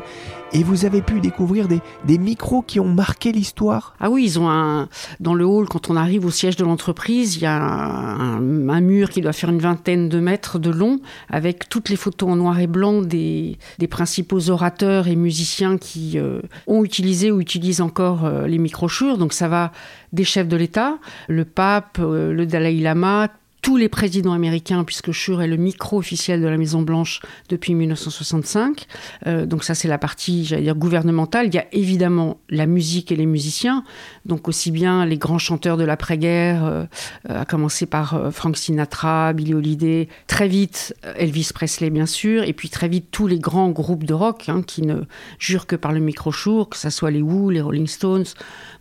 et 0.53 0.63
vous 0.63 0.85
avez 0.85 1.01
pu 1.01 1.21
découvrir 1.21 1.67
des, 1.67 2.17
micros 2.17 2.61
qui 2.61 2.79
ont 2.79 2.87
marqué 2.87 3.31
l'histoire. 3.31 3.95
Ah 3.99 4.09
oui, 4.09 4.25
ils 4.25 4.39
ont 4.39 4.49
un. 4.49 4.89
Dans 5.19 5.33
le 5.33 5.45
hall, 5.45 5.67
quand 5.67 5.89
on 5.89 5.95
arrive 5.95 6.25
au 6.25 6.29
siège 6.29 6.55
de 6.55 6.63
l'entreprise, 6.63 7.37
il 7.37 7.43
y 7.43 7.45
a 7.45 7.55
un, 7.61 8.39
mur 8.81 9.09
qui 9.09 9.21
doit 9.21 9.33
faire 9.33 9.49
une 9.49 9.59
vingtaine 9.59 10.09
de 10.09 10.19
mètres 10.19 10.59
de 10.59 10.69
long, 10.69 10.99
avec 11.29 11.69
toutes 11.69 11.89
les 11.89 11.95
photos 11.95 12.29
en 12.29 12.35
noir 12.35 12.59
et 12.59 12.67
blanc 12.67 13.01
des, 13.01 13.57
des 13.79 13.87
principaux 13.87 14.49
orateurs 14.49 15.07
et 15.07 15.15
musiciens 15.15 15.77
qui 15.77 16.19
euh, 16.19 16.41
ont 16.67 16.83
utilisé 16.83 17.31
ou 17.31 17.39
utilisent 17.39 17.81
encore 17.81 18.25
euh, 18.25 18.47
les 18.47 18.57
microchures. 18.57 19.17
Donc 19.17 19.33
ça 19.33 19.47
va 19.47 19.71
des 20.11 20.25
chefs 20.25 20.47
de 20.47 20.57
l'État, 20.57 20.97
le 21.27 21.45
pape, 21.45 21.97
euh, 21.99 22.33
le 22.33 22.45
Dalai 22.45 22.79
Lama, 22.79 23.29
tous 23.61 23.77
les 23.77 23.89
présidents 23.89 24.33
américains, 24.33 24.83
puisque 24.83 25.11
Shure 25.11 25.41
est 25.41 25.47
le 25.47 25.57
micro 25.57 25.97
officiel 25.97 26.41
de 26.41 26.47
la 26.47 26.57
Maison 26.57 26.81
Blanche 26.81 27.21
depuis 27.49 27.75
1965. 27.75 28.87
Euh, 29.27 29.45
donc 29.45 29.63
ça, 29.63 29.75
c'est 29.75 29.87
la 29.87 29.99
partie, 29.99 30.45
j'allais 30.45 30.63
dire, 30.63 30.75
gouvernementale. 30.75 31.47
Il 31.47 31.53
y 31.53 31.59
a 31.59 31.65
évidemment 31.71 32.39
la 32.49 32.65
musique 32.65 33.11
et 33.11 33.15
les 33.15 33.27
musiciens, 33.27 33.83
donc 34.25 34.47
aussi 34.47 34.71
bien 34.71 35.05
les 35.05 35.17
grands 35.17 35.37
chanteurs 35.37 35.77
de 35.77 35.83
l'après-guerre, 35.83 36.65
euh, 36.65 36.85
à 37.29 37.45
commencer 37.45 37.85
par 37.85 38.15
euh, 38.15 38.31
Frank 38.31 38.57
Sinatra, 38.57 39.33
Billie 39.33 39.53
Holiday, 39.53 40.07
très 40.25 40.47
vite 40.47 40.95
Elvis 41.15 41.51
Presley, 41.53 41.91
bien 41.91 42.07
sûr, 42.07 42.43
et 42.43 42.53
puis 42.53 42.69
très 42.69 42.87
vite 42.87 43.09
tous 43.11 43.27
les 43.27 43.39
grands 43.39 43.69
groupes 43.69 44.05
de 44.05 44.13
rock 44.13 44.45
hein, 44.49 44.63
qui 44.65 44.81
ne 44.81 45.01
jurent 45.37 45.67
que 45.67 45.75
par 45.75 45.91
le 45.91 45.99
micro 45.99 46.31
Shure, 46.31 46.67
que 46.67 46.77
ce 46.77 46.89
soit 46.89 47.11
les 47.11 47.21
Who, 47.21 47.51
les 47.51 47.61
Rolling 47.61 47.87
Stones, 47.87 48.25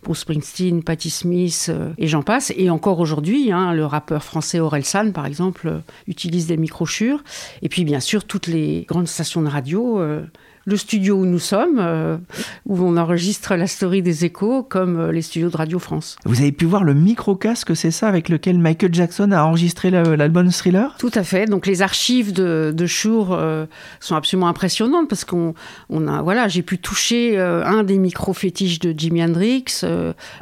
Bruce 0.03 0.19
Springsteen, 0.19 0.83
Patti 0.83 1.11
Smith, 1.11 1.71
et 1.97 2.07
j'en 2.07 2.23
passe. 2.23 2.51
Et 2.55 2.69
encore 2.71 2.99
aujourd'hui, 2.99 3.51
hein, 3.51 3.73
le 3.73 3.85
rappeur 3.85 4.23
français 4.23 4.59
Orelsan, 4.71 5.11
par 5.11 5.25
exemple, 5.25 5.67
euh, 5.67 5.79
utilise 6.07 6.47
des 6.47 6.57
micro 6.57 6.85
Shure. 6.85 7.23
Et 7.61 7.69
puis, 7.69 7.83
bien 7.83 7.99
sûr, 7.99 8.23
toutes 8.25 8.47
les 8.47 8.85
grandes 8.87 9.07
stations 9.07 9.41
de 9.41 9.49
radio 9.49 9.99
euh, 9.99 10.23
le 10.65 10.77
studio 10.77 11.15
où 11.15 11.25
nous 11.25 11.39
sommes, 11.39 11.79
euh, 11.79 12.17
où 12.65 12.79
on 12.83 12.97
enregistre 12.97 13.55
la 13.55 13.67
story 13.67 14.01
des 14.01 14.25
échos, 14.25 14.63
comme 14.63 14.99
euh, 14.99 15.11
les 15.11 15.21
studios 15.21 15.49
de 15.49 15.57
Radio 15.57 15.79
France. 15.79 16.17
Vous 16.25 16.41
avez 16.41 16.51
pu 16.51 16.65
voir 16.65 16.83
le 16.83 16.93
micro-casque, 16.93 17.75
c'est 17.75 17.91
ça, 17.91 18.07
avec 18.07 18.29
lequel 18.29 18.59
Michael 18.59 18.93
Jackson 18.93 19.31
a 19.31 19.43
enregistré 19.43 19.89
l'album 19.89 20.49
Thriller? 20.51 20.95
Tout 20.99 21.11
à 21.15 21.23
fait. 21.23 21.45
Donc 21.45 21.65
les 21.65 21.81
archives 21.81 22.33
de, 22.33 22.73
de 22.75 22.85
Shure 22.85 23.31
euh, 23.31 23.65
sont 23.99 24.15
absolument 24.15 24.47
impressionnantes 24.47 25.09
parce 25.09 25.25
qu'on 25.25 25.53
on 25.89 26.07
a 26.07 26.21
voilà, 26.21 26.47
j'ai 26.47 26.61
pu 26.61 26.77
toucher 26.77 27.39
un 27.39 27.83
des 27.83 27.97
micros 27.97 28.33
fétiches 28.33 28.79
de 28.79 28.93
Jimi 28.97 29.23
Hendrix, 29.23 29.81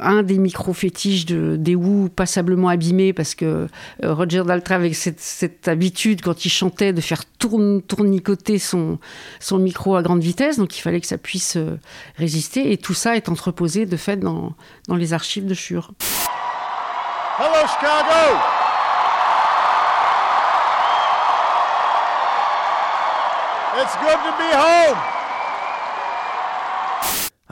un 0.00 0.22
des 0.22 0.38
micros 0.38 0.72
fétiches 0.72 1.26
de 1.26 1.56
des 1.56 1.74
Who 1.74 2.08
passablement 2.08 2.68
abîmés 2.68 3.12
parce 3.12 3.34
que 3.34 3.66
Roger 4.02 4.42
Daltrey 4.46 4.92
cette, 4.92 5.20
cette 5.20 5.68
habitude 5.68 6.22
quand 6.22 6.44
il 6.44 6.50
chantait 6.50 6.92
de 6.92 7.00
faire 7.00 7.24
tourne, 7.38 7.82
tournicoter 7.82 8.58
son 8.58 8.98
son 9.38 9.58
micro 9.58 9.96
à 9.96 10.02
grande 10.10 10.22
vitesse, 10.24 10.58
donc 10.58 10.76
il 10.76 10.80
fallait 10.80 11.00
que 11.00 11.06
ça 11.06 11.18
puisse 11.18 11.56
euh, 11.56 11.78
résister. 12.16 12.72
Et 12.72 12.76
tout 12.76 12.94
ça 12.94 13.14
est 13.14 13.28
entreposé 13.28 13.86
de 13.86 13.96
fait 13.96 14.16
dans 14.16 14.54
les 14.88 15.12
archives 15.12 15.46
de 15.46 15.54
Shure. 15.54 15.92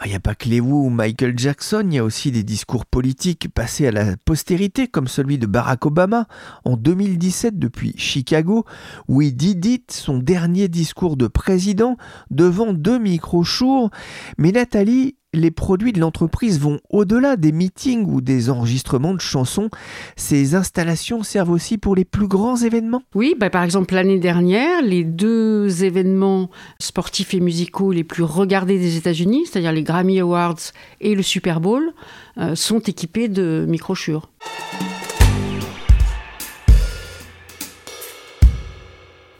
Ah, 0.00 0.04
Il 0.06 0.10
n'y 0.10 0.14
a 0.14 0.20
pas 0.20 0.36
que 0.36 0.48
ou 0.60 0.90
Michael 0.90 1.36
Jackson, 1.36 1.82
il 1.86 1.94
y 1.94 1.98
a 1.98 2.04
aussi 2.04 2.30
des 2.30 2.44
discours 2.44 2.86
politiques 2.86 3.52
passés 3.52 3.88
à 3.88 3.90
la 3.90 4.16
postérité, 4.24 4.86
comme 4.86 5.08
celui 5.08 5.38
de 5.38 5.46
Barack 5.46 5.86
Obama 5.86 6.28
en 6.64 6.76
2017 6.76 7.58
depuis 7.58 7.94
Chicago, 7.96 8.64
où 9.08 9.22
il 9.22 9.34
dit 9.34 9.82
son 9.90 10.18
dernier 10.18 10.68
discours 10.68 11.16
de 11.16 11.26
président 11.26 11.96
devant 12.30 12.72
deux 12.72 13.00
micros 13.00 13.42
Shure. 13.42 13.90
Mais 14.38 14.52
Nathalie, 14.52 15.16
les 15.34 15.50
produits 15.50 15.92
de 15.92 16.00
l'entreprise 16.00 16.58
vont 16.58 16.80
au-delà 16.90 17.36
des 17.36 17.52
meetings 17.52 18.06
ou 18.06 18.20
des 18.20 18.50
enregistrements 18.50 19.14
de 19.14 19.20
chansons. 19.20 19.68
Ces 20.16 20.54
installations 20.54 21.22
servent 21.22 21.50
aussi 21.50 21.78
pour 21.78 21.94
les 21.94 22.04
plus 22.04 22.28
grands 22.28 22.56
événements. 22.56 23.02
Oui, 23.14 23.34
bah, 23.38 23.50
par 23.50 23.62
exemple 23.62 23.94
l'année 23.94 24.18
dernière, 24.18 24.82
les 24.82 25.04
deux 25.04 25.84
événements 25.84 26.50
sportifs 26.80 27.34
et 27.34 27.40
musicaux 27.40 27.92
les 27.92 28.04
plus 28.04 28.22
regardés 28.22 28.78
des 28.78 28.96
États-Unis, 28.96 29.46
c'est-à-dire 29.46 29.72
les 29.72 29.82
Grammy 29.82 30.20
Awards 30.20 30.58
et 31.00 31.14
le 31.14 31.22
Super 31.22 31.60
Bowl, 31.60 31.92
euh, 32.38 32.54
sont 32.54 32.80
équipés 32.80 33.28
de 33.28 33.66
micro 33.68 33.94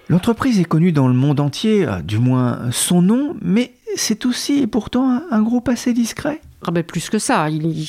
L'entreprise 0.09 0.59
est 0.59 0.65
connue 0.65 0.93
dans 0.93 1.07
le 1.07 1.15
monde 1.15 1.39
entier, 1.39 1.87
euh, 1.87 2.01
du 2.01 2.19
moins 2.19 2.71
son 2.71 3.03
nom, 3.03 3.37
mais 3.43 3.73
c'est 3.95 4.25
aussi 4.25 4.61
et 4.61 4.67
pourtant 4.67 5.21
un, 5.31 5.43
groupe 5.43 5.69
assez 5.69 5.93
discret. 5.93 6.41
Ah 6.67 6.71
ben, 6.71 6.83
plus 6.83 7.11
que 7.11 7.19
ça, 7.19 7.51
il, 7.51 7.87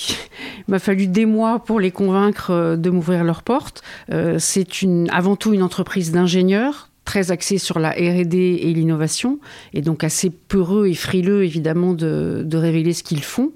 m'a 0.68 0.80
fallu 0.80 1.08
des 1.08 1.26
mois 1.26 1.60
pour 1.60 1.80
les 1.80 1.92
convaincre 1.92 2.52
euh, 2.52 2.76
de 2.76 2.90
m'ouvrir 2.90 3.24
leurs 3.24 3.44
portes. 3.44 3.84
Euh, 4.12 4.36
c'est 4.38 4.68
avant 5.12 5.38
tout 5.38 5.54
une 5.54 5.64
entreprise 5.64 6.12
d'ingénieurs 6.12 6.89
très 7.10 7.32
axée 7.32 7.58
sur 7.58 7.80
la 7.80 7.90
R&D 7.90 8.60
et 8.62 8.72
l'innovation, 8.72 9.40
et 9.74 9.82
donc 9.82 10.04
assez 10.04 10.30
peureux 10.30 10.86
et 10.86 10.94
frileux 10.94 11.44
évidemment 11.44 11.96
de, 11.96 12.46
révéler 12.54 12.94
ce 12.94 13.02
qu'ils 13.02 13.24
font. 13.24 13.52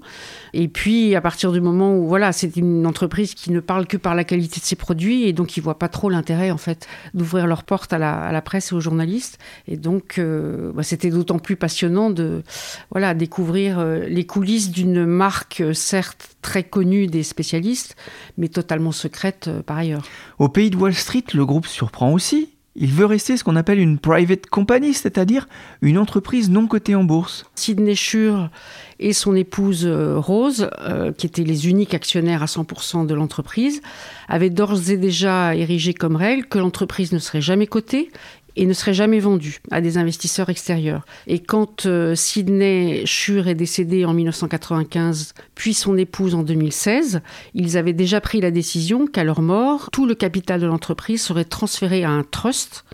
Et 0.54 0.66
puis 0.66 1.14
à 1.14 1.20
partir 1.20 1.52
du 1.52 1.60
moment 1.60 1.96
où 1.96 2.08
voilà, 2.08 2.32
c'est 2.32 2.56
une 2.56 2.84
entreprise 2.84 3.32
qui 3.34 3.52
ne 3.52 3.60
parle 3.60 3.86
que 3.86 3.96
par 3.96 4.16
la 4.16 4.24
qualité 4.24 4.58
de 4.58 4.64
ses 4.64 4.74
produits, 4.74 5.28
et 5.28 5.32
donc 5.32 5.56
ils 5.56 5.60
voient 5.60 5.78
pas 5.78 5.88
trop 5.88 6.10
l'intérêt 6.10 6.50
en 6.50 6.56
fait 6.56 6.88
d'ouvrir 7.14 7.46
leurs 7.46 7.62
portes 7.62 7.92
à 7.92 7.98
la, 7.98 8.22
à 8.22 8.32
la 8.32 8.42
presse 8.42 8.72
et 8.72 8.74
aux 8.74 8.80
journalistes. 8.80 9.38
Et 9.68 9.76
donc 9.76 10.18
euh, 10.18 10.72
bah, 10.72 10.82
c'était 10.82 11.10
d'autant 11.10 11.38
plus 11.38 11.54
passionnant 11.54 12.10
de 12.10 12.42
voilà 12.90 13.14
découvrir 13.14 13.78
euh, 13.78 14.00
les 14.08 14.26
coulisses 14.26 14.72
d'une 14.72 15.06
marque 15.06 15.62
certes 15.74 16.34
très 16.42 16.64
connue 16.64 17.06
des 17.06 17.22
spécialistes, 17.22 17.94
mais 18.36 18.48
totalement 18.48 18.90
secrète 18.90 19.46
euh, 19.46 19.62
par 19.62 19.78
ailleurs. 19.78 20.02
Au 20.40 20.48
pays 20.48 20.70
de 20.70 20.76
Wall 20.76 20.94
Street, 20.94 21.24
le 21.34 21.46
groupe 21.46 21.68
surprend 21.68 22.12
aussi. 22.12 22.53
Il 22.76 22.90
veut 22.90 23.06
rester 23.06 23.36
ce 23.36 23.44
qu'on 23.44 23.54
appelle 23.54 23.78
une 23.78 23.98
private 23.98 24.46
company, 24.46 24.94
c'est-à-dire 24.94 25.46
une 25.80 25.96
entreprise 25.96 26.50
non 26.50 26.66
cotée 26.66 26.96
en 26.96 27.04
bourse. 27.04 27.44
Sidney 27.54 27.94
Shure 27.94 28.50
et 28.98 29.12
son 29.12 29.36
épouse 29.36 29.86
euh, 29.86 30.18
Rose, 30.18 30.68
euh, 30.80 31.12
qui 31.12 31.26
étaient 31.26 31.44
les 31.44 31.68
uniques 31.68 31.94
actionnaires 31.94 32.42
à 32.42 32.46
100% 32.46 33.06
de 33.06 33.14
l'entreprise, 33.14 33.80
avaient 34.28 34.50
d'ores 34.50 34.90
et 34.90 34.96
déjà 34.96 35.54
érigé 35.54 35.94
comme 35.94 36.16
règle 36.16 36.46
que 36.46 36.58
l'entreprise 36.58 37.12
ne 37.12 37.18
serait 37.18 37.40
jamais 37.40 37.68
cotée 37.68 38.10
et 38.56 38.66
ne 38.66 38.72
serait 38.72 38.94
jamais 38.94 39.20
vendue 39.20 39.60
à 39.70 39.80
des 39.80 39.98
investisseurs 39.98 40.48
extérieurs. 40.48 41.04
Et 41.26 41.40
quand 41.40 41.86
euh, 41.86 42.14
Sidney 42.14 43.02
Shure 43.04 43.48
est 43.48 43.54
décédé 43.54 44.04
en 44.04 44.12
1995, 44.12 45.34
puis 45.54 45.74
son 45.74 45.96
épouse 45.96 46.34
en 46.34 46.42
2016, 46.42 47.20
ils 47.54 47.76
avaient 47.76 47.92
déjà 47.92 48.20
pris 48.20 48.40
la 48.40 48.50
décision 48.50 49.06
qu'à 49.06 49.24
leur 49.24 49.42
mort, 49.42 49.90
tout 49.92 50.06
le 50.06 50.14
capital 50.14 50.60
de 50.60 50.66
l'entreprise 50.66 51.22
serait 51.22 51.44
transféré 51.44 52.04
à 52.04 52.10
un 52.10 52.22
trust, 52.22 52.84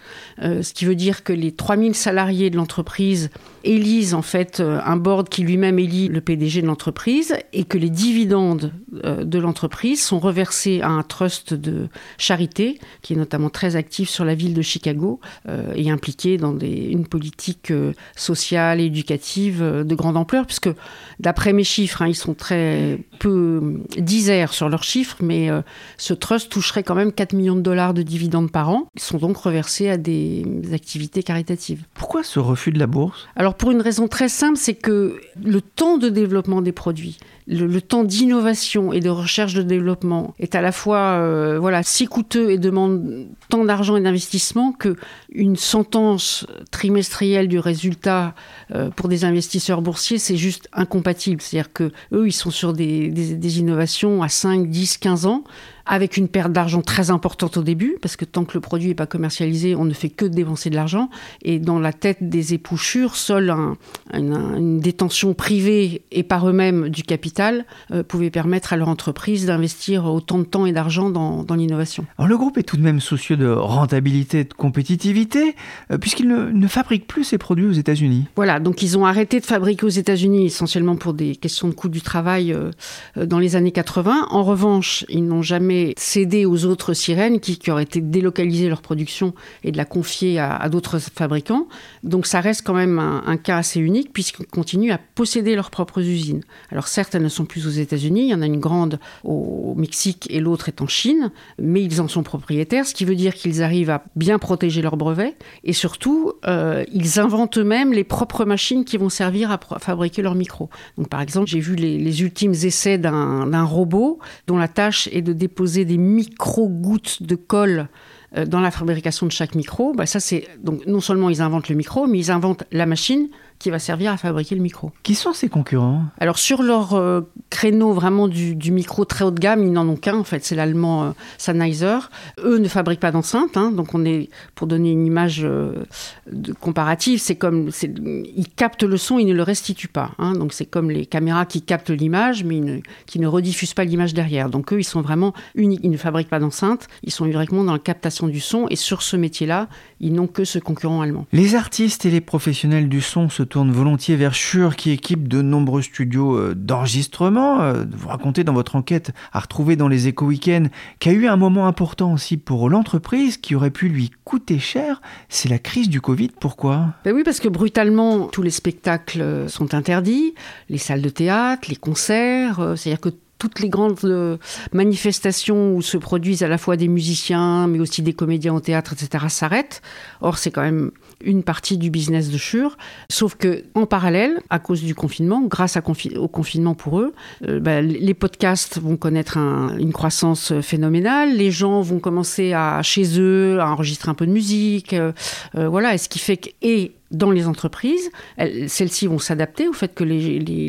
euh, 0.43 0.63
ce 0.63 0.73
qui 0.73 0.85
veut 0.85 0.95
dire 0.95 1.25
que 1.25 1.33
les 1.33 1.53
3000 1.53 1.95
salariés 1.95 2.51
de 2.51 2.57
l'entreprise 2.57 3.31
élisent 3.65 4.15
en 4.15 4.23
fait 4.23 4.61
euh, 4.61 4.81
un 4.85 4.97
board 4.97 5.29
qui 5.29 5.43
lui-même 5.43 5.79
élit 5.79 6.09
le 6.09 6.21
PDG 6.21 6.63
de 6.63 6.67
l'entreprise 6.67 7.35
et 7.53 7.65
que 7.65 7.79
les 7.79 7.91
dividendes 7.91 8.73
euh, 9.05 9.25
de 9.25 9.39
l'entreprise 9.39 10.03
sont 10.03 10.19
reversés 10.19 10.81
à 10.81 10.89
un 10.89 11.03
trust 11.03 11.55
de 11.55 11.89
charité 12.19 12.79
qui 13.03 13.15
est 13.15 13.17
notamment 13.17 13.51
très 13.51 13.77
actif 13.77 14.09
sur 14.09 14.25
la 14.25 14.35
ville 14.35 14.55
de 14.55 14.63
Chicago 14.63 15.21
euh, 15.49 15.73
et 15.77 15.91
impliqué 15.91 16.37
dans 16.37 16.53
des, 16.53 16.69
une 16.69 17.07
politique 17.07 17.73
sociale 18.17 18.81
et 18.81 18.85
éducative 18.85 19.63
de 19.63 19.95
grande 19.95 20.17
ampleur 20.17 20.47
puisque 20.47 20.71
d'après 21.19 21.53
mes 21.53 21.65
chiffres, 21.65 22.03
hein, 22.03 22.09
ils 22.09 22.15
sont 22.15 22.35
très 22.35 22.99
peu 23.19 23.81
disaires 23.99 24.53
sur 24.53 24.69
leurs 24.69 24.83
chiffres, 24.83 25.19
mais 25.21 25.51
euh, 25.51 25.63
ce 25.99 26.15
trust 26.15 26.51
toucherait 26.51 26.83
quand 26.83 26.95
même 26.95 27.13
4 27.13 27.35
millions 27.35 27.55
de 27.55 27.61
dollars 27.61 27.95
de 27.95 28.03
dividendes 28.03 28.51
par 28.51 28.71
an, 28.71 28.89
qui 28.97 29.05
sont 29.05 29.19
donc 29.19 29.37
reversés 29.37 29.89
à 29.89 29.97
des 29.97 30.45
activités 30.73 31.23
caritatives. 31.23 31.85
Pourquoi 31.95 32.23
ce 32.23 32.39
refus 32.39 32.73
de 32.73 32.79
la 32.79 32.87
bourse? 32.87 33.29
Alors 33.37 33.50
pour 33.55 33.71
une 33.71 33.81
raison 33.81 34.09
très 34.09 34.29
simple, 34.29 34.57
c'est 34.57 34.75
que 34.75 35.21
le 35.43 35.61
temps 35.61 35.99
de 35.99 36.09
développement 36.09 36.63
des 36.63 36.73
produits, 36.73 37.19
le, 37.47 37.81
temps 37.81 38.05
d'innovation 38.05 38.93
et 38.93 39.01
de 39.01 39.09
recherche 39.09 39.55
de 39.55 39.63
développement 39.63 40.35
est 40.39 40.55
à 40.55 40.61
la 40.61 40.73
fois 40.73 41.19
euh, 41.19 41.59
voilà 41.59 41.83
si 41.83 42.07
coûteux 42.07 42.51
et 42.51 42.59
demande 42.59 43.27
tant 43.49 43.65
d'argent 43.65 43.97
et 43.97 44.01
d'investissement 44.01 44.73
que 44.73 44.97
une 45.33 45.57
sentence 45.57 46.47
trimestrielle 46.71 47.49
du 47.49 47.59
résultat 47.59 48.35
euh, 48.75 48.91
pour 48.91 49.09
des 49.09 49.25
investisseurs 49.25 49.83
boursiers 49.83 50.19
c'est 50.19 50.37
juste 50.37 50.69
incompatible. 50.73 51.41
C'est-à-dire 51.41 51.73
que 51.73 51.91
eux 52.13 52.29
ils 52.29 52.33
sont 52.33 52.51
sur 52.51 52.73
des, 52.73 53.09
des, 53.09 53.35
des 53.35 53.59
innovations 53.59 54.23
à 54.23 54.29
5, 54.29 54.69
10, 54.69 54.99
15 54.99 55.27
ans 55.27 55.45
avec 55.91 56.17
une 56.17 56.29
perte 56.29 56.53
d'argent 56.53 56.83
très 56.83 57.11
importante 57.11 57.57
au 57.57 57.63
début, 57.65 57.97
parce 58.01 58.15
que 58.15 58.25
tant 58.25 58.45
que 58.45 58.53
le 58.55 58.61
produit 58.61 58.89
n'est 58.89 58.95
pas 58.95 59.07
commercialisé, 59.07 59.75
on 59.75 59.85
ne 59.85 59.93
fait 59.93 60.09
que 60.09 60.25
dépenser 60.25 60.71
de 60.71 60.77
l'argent. 60.77 61.11
Et 61.43 61.59
dans 61.59 61.81
la 61.81 61.93
tête 61.93 62.19
des 62.21 62.55
épouchures, 62.55 63.17
seule 63.17 63.51
un, 63.51 63.77
un, 64.13 64.57
une 64.57 64.79
détention 64.79 65.35
privée 65.35 66.03
et 66.13 66.23
par 66.23 66.49
eux-mêmes 66.49 66.91
du 66.91 67.03
capital 67.03 67.65
euh, 67.91 68.05
pouvait 68.05 68.31
permettre 68.31 68.73
à 68.73 68.77
leur 68.77 68.89
entreprise 68.89 69.47
d'investir 69.47 70.05
autant 70.05 70.39
de 70.39 70.45
temps 70.45 70.65
et 70.65 70.71
d'argent 70.71 71.11
dans, 71.11 71.43
dans 71.43 71.57
l'innovation. 71.57 72.07
Alors 72.19 72.29
le 72.29 72.39
groupe 72.39 72.57
est 72.57 72.63
tout 72.63 72.77
de 72.77 72.83
même 72.83 73.01
soucieux 73.01 73.37
de 73.37 73.49
rentabilité 73.49 74.41
et 74.41 74.45
de 74.45 74.55
compétitivité, 74.55 75.57
euh, 75.91 75.99
puisqu'il 75.99 76.29
ne, 76.29 76.53
ne 76.53 76.69
fabrique 76.69 77.09
plus 77.09 77.25
ses 77.25 77.39
produits 77.39 77.67
aux 77.67 77.73
États-Unis. 77.73 78.27
Voilà, 78.37 78.61
donc 78.61 78.83
ils 78.83 78.97
ont 78.97 79.07
arrêté 79.07 79.41
de 79.41 79.45
fabriquer 79.45 79.87
aux 79.87 79.89
États-Unis 79.89 80.47
essentiellement 80.47 80.95
pour 80.95 81.15
des 81.15 81.35
questions 81.35 81.67
de 81.67 81.75
coût 81.75 81.89
du 81.89 82.01
travail 82.01 82.53
euh, 82.53 82.71
dans 83.17 83.41
les 83.41 83.57
années 83.57 83.73
80. 83.73 84.29
En 84.31 84.45
revanche, 84.45 85.05
ils 85.09 85.25
n'ont 85.25 85.43
jamais 85.43 85.80
cédé 85.97 86.47
aux 86.47 86.65
autres 86.65 86.95
sirènes 86.95 87.41
qui, 87.41 87.59
auraient 87.71 87.83
été 87.83 88.01
délocalisées 88.01 88.69
leur 88.69 88.83
production 88.83 89.35
et 89.65 89.73
de 89.73 89.77
la 89.77 89.85
confier 89.85 90.39
à, 90.39 90.69
d'autres 90.69 90.99
fabricants. 90.99 91.69
Donc 92.03 92.27
ça 92.27 92.41
reste 92.41 92.63
quand 92.65 92.75
même 92.75 92.99
un, 92.99 93.37
cas 93.37 93.59
assez 93.59 93.81
unique 93.81 94.13
puisqu'ils 94.13 94.47
continuent 94.47 94.93
à 94.93 94.99
posséder 94.99 95.55
leurs 95.55 95.71
propres 95.71 96.01
usines. 96.01 96.43
Alors 96.71 96.89
certes, 96.89 97.15
elles 97.15 97.23
ne 97.23 97.29
sont 97.29 97.45
plus 97.45 97.67
aux 97.67 97.71
États-Unis. 97.71 98.23
Il 98.23 98.29
y 98.29 98.35
en 98.35 98.43
a 98.43 98.47
une 98.47 98.61
grande 98.61 98.99
au 99.25 99.75
Mexique 99.77 100.27
et 100.31 100.41
l'autre 100.41 100.69
est 100.69 100.83
en 100.83 100.87
Chine, 100.87 101.31
mais 101.59 101.83
ils 101.83 102.01
en 102.01 102.09
sont 102.09 102.23
propriétaires, 102.23 102.87
ce 102.87 102.95
qui 102.95 103.05
veut 103.05 103.15
dire 103.15 103.35
qu'ils 103.35 103.63
arrivent 103.63 103.91
à 103.91 104.05
bien 104.17 104.39
protéger 104.39 104.83
leurs 104.83 104.97
brevets 104.97 105.37
et 105.65 105.73
surtout, 105.73 106.33
euh, 106.47 106.85
ils 106.93 107.21
inventent 107.21 107.59
eux-mêmes 107.59 107.93
les 107.93 108.05
propres 108.05 108.45
machines 108.45 108.85
qui 108.85 108.97
vont 108.97 109.09
servir 109.09 109.51
à 109.51 109.59
fabriquer 109.79 110.23
leurs 110.23 110.35
micros. 110.35 110.69
Donc, 110.97 111.09
par 111.09 111.21
exemple, 111.21 111.49
j'ai 111.49 111.61
vu 111.61 111.75
les, 111.75 112.23
ultimes 112.23 112.53
essais 112.53 112.99
d'un 112.99 113.65
robot 113.65 114.19
dont 114.47 114.59
la 114.59 114.69
tâche 114.69 115.09
est 115.13 115.23
de 115.23 115.33
déposer 115.33 115.70
des 115.71 115.99
micro-gouttes 115.99 117.23
de 117.23 117.35
colle 117.35 117.89
euh, 118.37 118.47
dans 118.47 118.61
la 118.61 118.71
fabrication 118.71 119.27
de 119.27 119.33
chaque 119.33 119.55
micro. 119.55 119.93
Bah, 119.93 120.07
ça, 120.07 120.21
c'est 120.21 120.47
donc 120.63 120.87
non 120.87 121.01
seulement 121.01 121.31
ils 121.31 121.43
inventent 121.43 121.69
le 121.69 121.77
micro, 121.77 122.07
mais 122.07 122.19
ils 122.19 122.31
inventent 122.31 122.65
la 122.73 122.87
machine 122.87 123.29
qui 123.61 123.71
va 123.71 123.79
servir 123.79 124.11
à 124.11 124.17
fabriquer 124.17 124.57
le 124.57 124.63
micro. 124.63 124.91
Qui 125.05 125.15
sont 125.15 125.33
ces 125.33 125.49
concurrents? 125.49 126.03
Alors 126.19 126.39
sur 126.39 126.63
leur 126.65 126.95
euh, 126.95 127.21
créneau 127.51 127.93
vraiment 127.93 128.27
du, 128.27 128.57
du 128.57 128.73
micro 128.73 129.05
très 129.05 129.25
haut 129.25 129.31
de 129.31 129.39
gamme, 129.39 129.63
ils 129.63 129.71
n'en 129.73 129.87
ont 129.89 129.97
qu'un 129.97 130.17
en 130.17 130.25
fait, 130.25 130.45
c'est 130.45 130.57
l'allemand 130.57 131.05
euh, 131.05 131.11
Sennheiser. 131.39 131.99
Eux 132.43 132.59
ne 132.59 132.67
fabriquent 132.69 133.01
pas 133.01 133.13
d'enceinte, 133.13 133.57
hein, 133.57 133.71
donc 133.71 133.95
on 133.95 134.05
est 134.05 134.31
pour 134.55 134.67
donner 134.67 134.91
une 134.91 135.07
image 135.07 135.43
euh, 135.45 135.85
de 136.33 136.53
comparative, 136.55 137.21
c'est 137.21 137.37
comme 137.37 137.71
ils 137.83 138.49
captent 138.57 138.83
le 138.83 138.97
son, 138.97 139.19
ils 139.19 139.27
ne 139.27 139.35
le 139.35 139.43
restituent 139.43 139.89
pas. 139.89 140.13
hein. 140.19 140.33
donc 140.33 140.53
c'est 140.55 140.67
comme 140.67 140.91
les 140.91 141.07
caméras 141.07 141.45
qui 141.47 141.63
captent 141.63 141.91
l'image, 141.91 142.43
mais 142.45 142.61
ne- 142.61 142.81
qui 143.07 143.21
ne 143.21 143.27
rediffusent 143.27 143.75
pas 143.75 143.85
l'image 143.85 144.15
derrière. 144.15 144.49
Donc 144.49 144.73
eux, 144.73 144.81
ils 144.81 144.85
sont 144.85 145.03
vraiment 145.03 145.35
uniques, 145.55 145.81
ils 145.83 145.91
ne 145.91 145.99
fabriquent 145.99 146.31
pas 146.31 146.41
d'enceinte, 146.41 146.89
ils 147.03 147.13
sont 147.13 147.27
uniquement 147.27 147.63
dans 147.65 147.75
la 147.75 147.79
captation 147.79 148.27
du 148.27 148.41
son. 148.41 148.67
Et 148.71 148.77
sur 148.77 149.03
ce 149.03 149.17
métier-là, 149.17 149.69
ils 150.01 150.13
n'ont 150.15 150.27
que 150.27 150.45
ce 150.45 150.59
concurrent 150.59 151.03
allemand. 151.03 151.27
Les 151.33 151.55
artistes 151.55 152.07
et 152.07 152.11
les 152.11 152.23
professionnels 152.23 152.89
du 152.89 153.03
son 153.03 153.29
se 153.29 153.43
tournent 153.51 153.73
volontiers 153.73 154.17
vers 154.17 154.33
Shure 154.33 154.77
qui 154.77 154.93
équipe 154.93 155.29
de 155.29 155.43
nombreux 155.43 155.83
studios 155.83 156.37
euh, 156.37 156.55
d'enregistrement. 156.55 157.61
Euh, 157.61 157.85
Vous 157.93 158.09
racontez 158.09 158.45
dans 158.45 158.55
votre 158.55 158.77
enquête 158.77 159.11
à 159.33 159.41
retrouver 159.41 159.77
dans 159.77 159.89
les 159.89 160.07
éco 160.07 160.25
week-ends 160.25 160.69
qu'il 161.01 161.13
y 161.13 161.15
a 161.17 161.19
eu 161.19 161.27
un 161.27 161.37
moment 161.37 161.67
important 161.67 162.13
aussi 162.13 162.37
pour 162.37 162.71
l'entreprise 162.71 163.37
qui 163.37 163.55
aurait 163.55 163.73
pu 163.73 163.89
lui 163.89 164.11
coûter 164.25 164.59
cher. 164.59 165.03
C'est 165.29 165.49
la 165.49 165.59
crise 165.59 165.89
du 165.89 166.01
Covid. 166.01 166.31
Pourquoi? 166.41 166.95
Ben 167.05 167.13
oui, 167.15 167.23
parce 167.25 167.41
que 167.41 167.49
brutalement, 167.49 168.29
tous 168.29 168.43
les 168.43 168.51
spectacles 168.51 169.21
euh, 169.21 169.49
sont 169.49 169.75
interdits, 169.75 170.35
les 170.69 170.79
salles 170.79 171.03
de 171.03 171.11
théâtre, 171.11 171.69
les 171.69 171.77
concerts, 171.77 172.75
c'est-à-dire 172.77 173.01
que 173.01 173.11
toutes 173.39 173.61
les 173.61 173.71
grandes 173.71 174.39
manifestations 174.73 175.75
où 175.75 175.81
se 175.81 175.97
produisent 175.97 176.43
à 176.43 176.49
la 176.49 176.59
fois 176.59 176.77
des 176.77 176.89
musiciens, 176.89 177.67
mais 177.67 177.81
aussi 177.81 178.03
des 178.03 178.13
comédiens 178.13 178.55
au 178.55 178.61
théâtre, 178.61 178.93
etc., 178.93 179.25
s'arrêtent. 179.29 179.81
Or, 180.21 180.37
c'est 180.37 180.51
quand 180.51 180.61
même 180.61 180.91
une 181.25 181.43
partie 181.43 181.79
du 181.79 181.91
business 181.91 182.31
de 182.31 182.39
Shure. 182.39 182.77
Sauf 183.11 183.35
que, 183.35 183.65
en 183.75 183.87
parallèle, 183.87 184.41
à 184.51 184.59
cause 184.59 184.83
du 184.83 184.95
confinement, 184.95 185.43
grâce 185.43 185.77
au 186.17 186.29
confinement 186.29 186.75
pour 186.75 187.01
eux, 187.01 187.13
euh, 187.49 187.61
ben, 187.61 187.87
les 187.87 188.15
podcasts 188.15 188.81
vont 188.81 188.97
connaître 188.97 189.37
un- 189.39 189.77
une 189.79 189.93
croissance 189.93 190.53
euh, 190.53 190.63
phénoménale. 190.63 191.35
Les 191.37 191.51
gens 191.51 191.81
vont 191.81 191.99
commencer 191.99 192.53
à, 192.53 192.83
chez 192.83 193.19
eux, 193.21 193.61
à 193.61 193.71
enregistrer 193.71 194.11
un 194.11 194.15
peu 194.15 194.27
de 194.27 194.33
musique. 194.33 194.93
euh, 194.95 195.13
voilà, 195.55 195.95
et 195.95 195.99
ce 195.99 196.09
qui 196.09 196.19
fait 196.19 196.37
que, 196.37 196.49
et 196.63 196.93
dans 197.11 197.31
les 197.33 197.47
entreprises, 197.49 198.09
elles- 198.37 198.71
celles-ci 198.71 199.09
vont 199.09 199.19
s'adapter 199.19 199.67
au 199.69 199.73
fait 199.73 199.93
que 199.95 200.05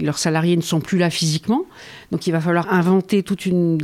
leurs 0.03 0.17
salariés 0.17 0.57
ne 0.57 0.61
sont 0.61 0.79
plus 0.81 0.97
là 0.97 1.09
physiquement. 1.11 1.65
Donc 2.11 2.25
il 2.27 2.31
va 2.31 2.41
falloir 2.41 2.73
inventer 2.73 3.21
tout 3.23 3.37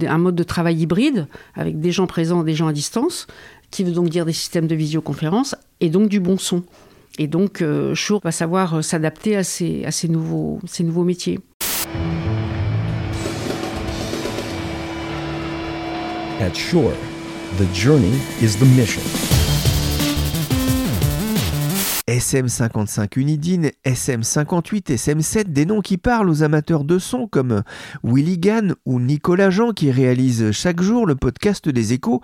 un 0.07 0.17
mode 0.17 0.35
de 0.35 0.43
travail 0.43 0.77
hybride 0.81 1.27
avec 1.53 1.79
des 1.79 1.91
gens 1.91 2.07
présents, 2.07 2.43
des 2.43 2.55
gens 2.55 2.67
à 2.67 2.73
distance, 2.73 3.27
qui 3.71 3.83
veut 3.83 3.91
donc 3.91 4.09
dire 4.09 4.25
des 4.25 4.33
systèmes 4.33 4.67
de 4.67 4.75
visioconférence 4.75 5.55
et 5.79 5.89
donc 5.89 6.09
du 6.09 6.19
bon 6.19 6.37
son. 6.37 6.63
Et 7.17 7.27
donc 7.27 7.61
euh, 7.61 7.95
Shure 7.95 8.21
va 8.23 8.31
savoir 8.31 8.75
euh, 8.75 8.81
s'adapter 8.81 9.35
à 9.35 9.43
ces, 9.43 10.07
nouveaux, 10.07 10.59
métiers. 11.03 11.39
At 16.39 16.51
the 17.57 17.65
journey 17.73 18.19
is 18.41 18.57
the 18.57 18.65
mission. 18.75 19.01
SM55 22.07 23.19
Unidine, 23.19 23.71
SM58, 23.85 24.95
SM7, 24.95 25.51
des 25.51 25.65
noms 25.65 25.81
qui 25.81 25.97
parlent 25.97 26.29
aux 26.29 26.41
amateurs 26.41 26.85
de 26.85 26.99
son 26.99 27.27
comme 27.27 27.63
Willy 28.01 28.37
Gann 28.37 28.75
ou 28.85 29.01
Nicolas 29.01 29.49
Jean 29.49 29.73
qui 29.73 29.91
réalisent 29.91 30.51
chaque 30.51 30.81
jour 30.81 31.05
le 31.05 31.15
podcast 31.15 31.67
des 31.67 31.91
échos. 31.91 32.21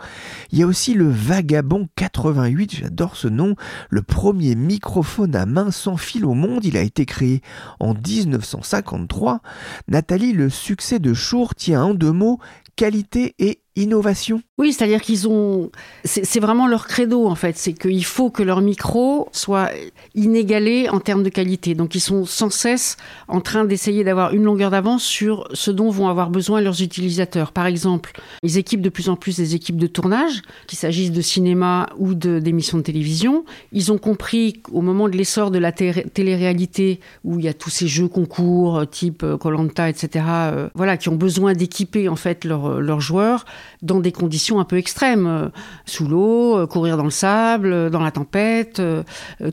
Il 0.54 0.60
y 0.60 0.63
a 0.63 0.68
aussi 0.68 0.94
le 0.94 1.10
Vagabond 1.10 1.90
88, 1.98 2.75
j'adore 2.75 3.18
ce 3.18 3.28
nom, 3.28 3.56
le 3.90 4.02
premier 4.02 4.56
microphone 4.56 5.36
à 5.36 5.46
main 5.46 5.70
sans 5.70 5.98
fil 5.98 6.24
au 6.24 6.34
monde. 6.34 6.63
Il 6.63 6.78
a 6.78 6.82
été 6.82 7.06
créé 7.06 7.42
en 7.82 7.94
1953. 7.94 9.42
Nathalie, 9.90 10.32
le 10.32 10.50
succès 10.50 11.00
de 11.00 11.13
Shure 11.13 11.56
tient 11.56 11.84
en 11.84 11.94
deux 11.94 12.13
mots 12.13 12.40
qualité 12.75 13.36
et 13.40 13.62
innovation. 13.75 14.42
Oui, 14.63 14.72
c'est-à-dire 14.72 15.01
qu'ils 15.01 15.27
ont. 15.27 15.72
C'est 16.05 16.39
vraiment 16.39 16.67
leur 16.67 16.88
credo, 16.88 17.27
en 17.27 17.36
fait. 17.36 17.58
C'est 17.58 17.74
qu'il 17.74 18.05
faut 18.05 18.29
que 18.29 18.43
leur 18.43 18.62
micro 18.62 19.27
soit 19.34 19.70
inégalé 20.15 20.88
en 20.88 21.01
termes 21.01 21.22
de 21.22 21.27
qualité. 21.27 21.75
Donc, 21.75 21.96
ils 21.96 22.00
sont 22.00 22.24
sans 22.24 22.50
cesse 22.50 22.96
en 23.27 23.41
train 23.41 23.65
d'essayer 23.65 24.05
d'avoir 24.05 24.33
une 24.33 24.44
longueur 24.44 24.72
d'avance 24.72 25.03
sur 25.03 25.50
ce 25.51 25.70
dont 25.70 25.90
vont 25.90 26.07
avoir 26.07 26.29
besoin 26.29 26.61
leurs 26.61 26.81
utilisateurs. 26.81 27.51
Par 27.51 27.66
exemple, 27.66 28.14
ils 28.42 28.57
équipent 28.57 28.81
de 28.81 28.88
plus 28.88 29.09
en 29.09 29.18
plus 29.18 29.35
des 29.35 29.53
équipes 29.53 29.75
de 29.75 29.88
tournage, 29.88 30.44
qu'il 30.68 30.77
s'agisse 30.79 31.11
de 31.11 31.20
cinéma 31.20 31.90
ou 31.98 32.14
d'émissions 32.14 32.77
de, 32.77 32.83
télévision. 32.83 33.44
Ils 33.74 33.92
ont 33.92 33.98
compris 33.98 34.53
qu'au 34.53 34.79
moment 34.79 35.09
de 35.09 35.18
l'essor 35.18 35.51
de 35.51 35.59
la 35.59 35.74
té- 35.74 36.05
télé-réalité, 36.14 37.01
où 37.25 37.38
il 37.38 37.44
y 37.44 37.50
a 37.50 37.53
tous 37.53 37.70
ces 37.70 37.90
jeux 37.90 38.07
concours, 38.07 38.77
euh, 38.77 38.85
type 38.85 39.25
Colanta, 39.42 39.90
etc., 39.90 40.24
euh, 40.29 40.70
voilà, 40.74 40.96
qui 40.96 41.09
ont 41.09 41.18
besoin 41.18 41.51
d'équiper, 41.51 42.07
en 42.07 42.16
fait, 42.16 42.46
leurs 42.46 43.01
joueurs 43.01 43.44
dans 43.81 44.00
des 44.00 44.14
conditions 44.14 44.52
un 44.59 44.66
peu 44.66 44.77
extrêmes, 44.77 45.27
euh, 45.27 45.50
sous 45.85 46.07
l'eau, 46.07 46.57
euh, 46.57 46.68
courir 46.68 46.98
dans 46.98 47.03
le 47.03 47.09
sable, 47.09 47.72
euh, 47.72 47.89
dans 47.89 48.01
la 48.01 48.11
tempête, 48.11 48.81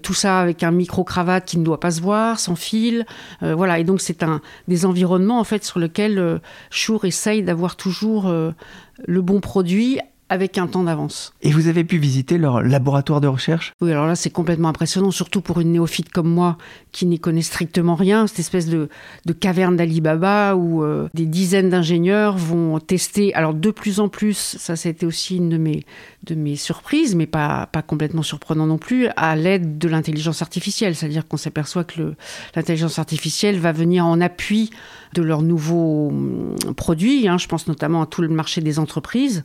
tout 0.03 0.15
ça 0.15 0.41
avec 0.41 0.63
un 0.63 0.71
micro-cravate 0.71 1.45
qui 1.45 1.59
ne 1.59 1.65
doit 1.65 1.81
pas 1.81 1.91
se 1.91 2.01
voir, 2.01 2.39
sans 2.39 2.57
fil. 2.57 3.07
voilà, 3.41 3.79
et 3.79 3.85
donc 3.85 4.01
c'est 4.01 4.23
un 4.23 4.41
des 4.69 4.87
environnements 4.87 5.41
en 5.41 5.45
fait 5.45 5.65
sur 5.65 5.79
lesquels 5.79 6.41
Shure 6.71 7.05
essaye 7.05 7.43
d'avoir 7.43 7.77
toujours 7.77 8.33
le 8.33 9.23
bon 9.23 9.41
produit 9.41 9.99
avec 10.31 10.57
un 10.59 10.69
temps 10.69 10.85
d'avance. 10.85 11.35
Et 11.43 11.51
vous 11.51 11.67
avez 11.67 11.85
pu 11.85 11.99
visiter 11.99 12.39
leur 12.39 12.63
laboratoire 12.63 13.21
de 13.21 13.27
recherche? 13.27 13.75
Oui, 13.81 13.91
alors 13.91 14.07
là, 14.07 14.15
c'est 14.15 14.31
complètement 14.31 14.69
impressionnant, 14.69 15.11
surtout 15.11 15.41
pour 15.41 15.61
une 15.61 15.73
néophyte 15.73 16.09
comme 16.09 16.31
moi 16.31 16.57
qui 16.93 17.05
n'y 17.05 17.19
connaît 17.19 17.43
strictement 17.43 17.97
rien. 17.97 18.29
Cette 18.29 18.39
espèce 18.39 18.67
de, 18.67 18.89
de 19.27 19.33
caverne 19.33 19.77
d'Alibaba 19.77 20.55
où 20.55 20.83
euh, 20.85 21.09
des 21.15 21.27
dizaines 21.27 21.69
d'ingénieurs 21.69 22.37
vont 22.37 22.79
tester. 22.79 23.35
Alors, 23.35 23.55
de 23.55 23.71
plus 23.73 23.99
en 23.99 24.09
plus, 24.09 24.57
ça, 24.59 24.77
c'était 24.77 25.05
aussi 25.05 25.37
une 25.37 25.49
de 25.49 25.59
mes, 25.59 25.85
de 26.25 26.37
mes 26.37 26.55
surprises, 26.55 27.17
mais 27.17 27.27
pas, 27.27 27.67
pas 27.67 27.83
complètement 27.83 28.23
surprenant 28.23 28.67
non 28.67 28.79
plus, 28.79 29.09
à 29.17 29.35
l'aide 29.35 29.79
de 29.79 29.89
l'intelligence 29.89 30.43
artificielle. 30.43 30.95
C'est-à-dire 30.95 31.27
qu'on 31.27 31.37
s'aperçoit 31.37 31.83
que 31.85 32.15
l'intelligence 32.55 33.01
artificielle 33.01 33.59
va 33.59 33.73
venir 33.73 34.07
en 34.07 34.21
appui 34.21 34.71
de 35.13 35.23
leurs 35.23 35.43
nouveaux 35.43 36.09
hum, 36.09 36.55
produits. 36.77 37.27
hein. 37.27 37.37
Je 37.37 37.49
pense 37.49 37.67
notamment 37.67 38.03
à 38.03 38.07
tout 38.07 38.23
le 38.23 38.29
marché 38.29 38.61
des 38.61 38.79
entreprises. 38.79 39.43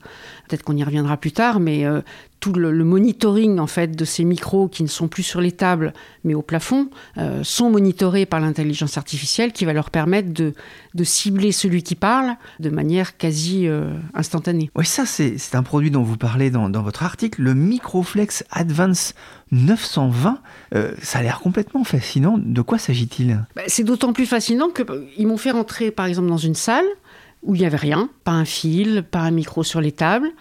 Peut-être 0.47 0.61
qu'on 0.61 0.74
y 0.77 0.83
reviendra 0.83 1.17
plus 1.17 1.31
tard, 1.31 1.59
mais 1.59 1.85
euh, 1.85 2.01
tout 2.39 2.53
le, 2.53 2.71
le 2.71 2.83
monitoring 2.83 3.59
en 3.59 3.67
fait 3.67 3.95
de 3.95 4.05
ces 4.05 4.23
micros 4.23 4.67
qui 4.67 4.83
ne 4.83 4.87
sont 4.87 5.07
plus 5.07 5.23
sur 5.23 5.41
les 5.41 5.51
tables 5.51 5.93
mais 6.23 6.35
au 6.35 6.41
plafond 6.41 6.89
euh, 7.17 7.43
sont 7.43 7.71
monitorés 7.71 8.27
par 8.27 8.39
l'intelligence 8.39 8.97
artificielle 8.97 9.51
qui 9.51 9.65
va 9.65 9.73
leur 9.73 9.89
permettre 9.89 10.31
de, 10.31 10.53
de 10.93 11.03
cibler 11.03 11.51
celui 11.51 11.81
qui 11.81 11.95
parle 11.95 12.35
de 12.59 12.69
manière 12.69 13.17
quasi 13.17 13.67
euh, 13.67 13.95
instantanée. 14.13 14.69
Oui, 14.75 14.85
ça, 14.85 15.05
c'est 15.05 15.55
un 15.55 15.63
produit 15.63 15.89
dont 15.91 16.03
vous 16.03 16.17
parlez 16.17 16.51
dans, 16.51 16.69
dans 16.69 16.83
votre 16.83 17.03
article, 17.03 17.41
le 17.41 17.55
Microflex 17.55 18.43
Advance 18.51 19.15
920. 19.51 20.39
Euh, 20.75 20.93
ça 21.01 21.19
a 21.19 21.23
l'air 21.23 21.39
complètement 21.39 21.83
fascinant. 21.83 22.37
De 22.37 22.61
quoi 22.61 22.77
s'agit-il? 22.77 23.43
Bah, 23.55 23.63
C'est 23.67 23.83
d'autant 23.83 24.13
plus 24.13 24.25
fascinant 24.25 24.69
qu'ils 24.69 25.27
m'ont 25.27 25.37
fait 25.37 25.51
rentrer 25.51 25.89
par 25.89 26.05
exemple 26.05 26.27
dans 26.27 26.37
une 26.37 26.55
salle 26.55 26.85
où 27.43 27.55
il 27.55 27.59
n'y 27.61 27.65
avait 27.65 27.77
rien, 27.77 28.09
pas 28.23 28.31
un 28.31 28.45
fil, 28.45 29.03
pas 29.09 29.19
un 29.19 29.31
micro 29.31 29.63
sur 29.63 29.79
les 29.79 29.91
tables. 29.91 30.31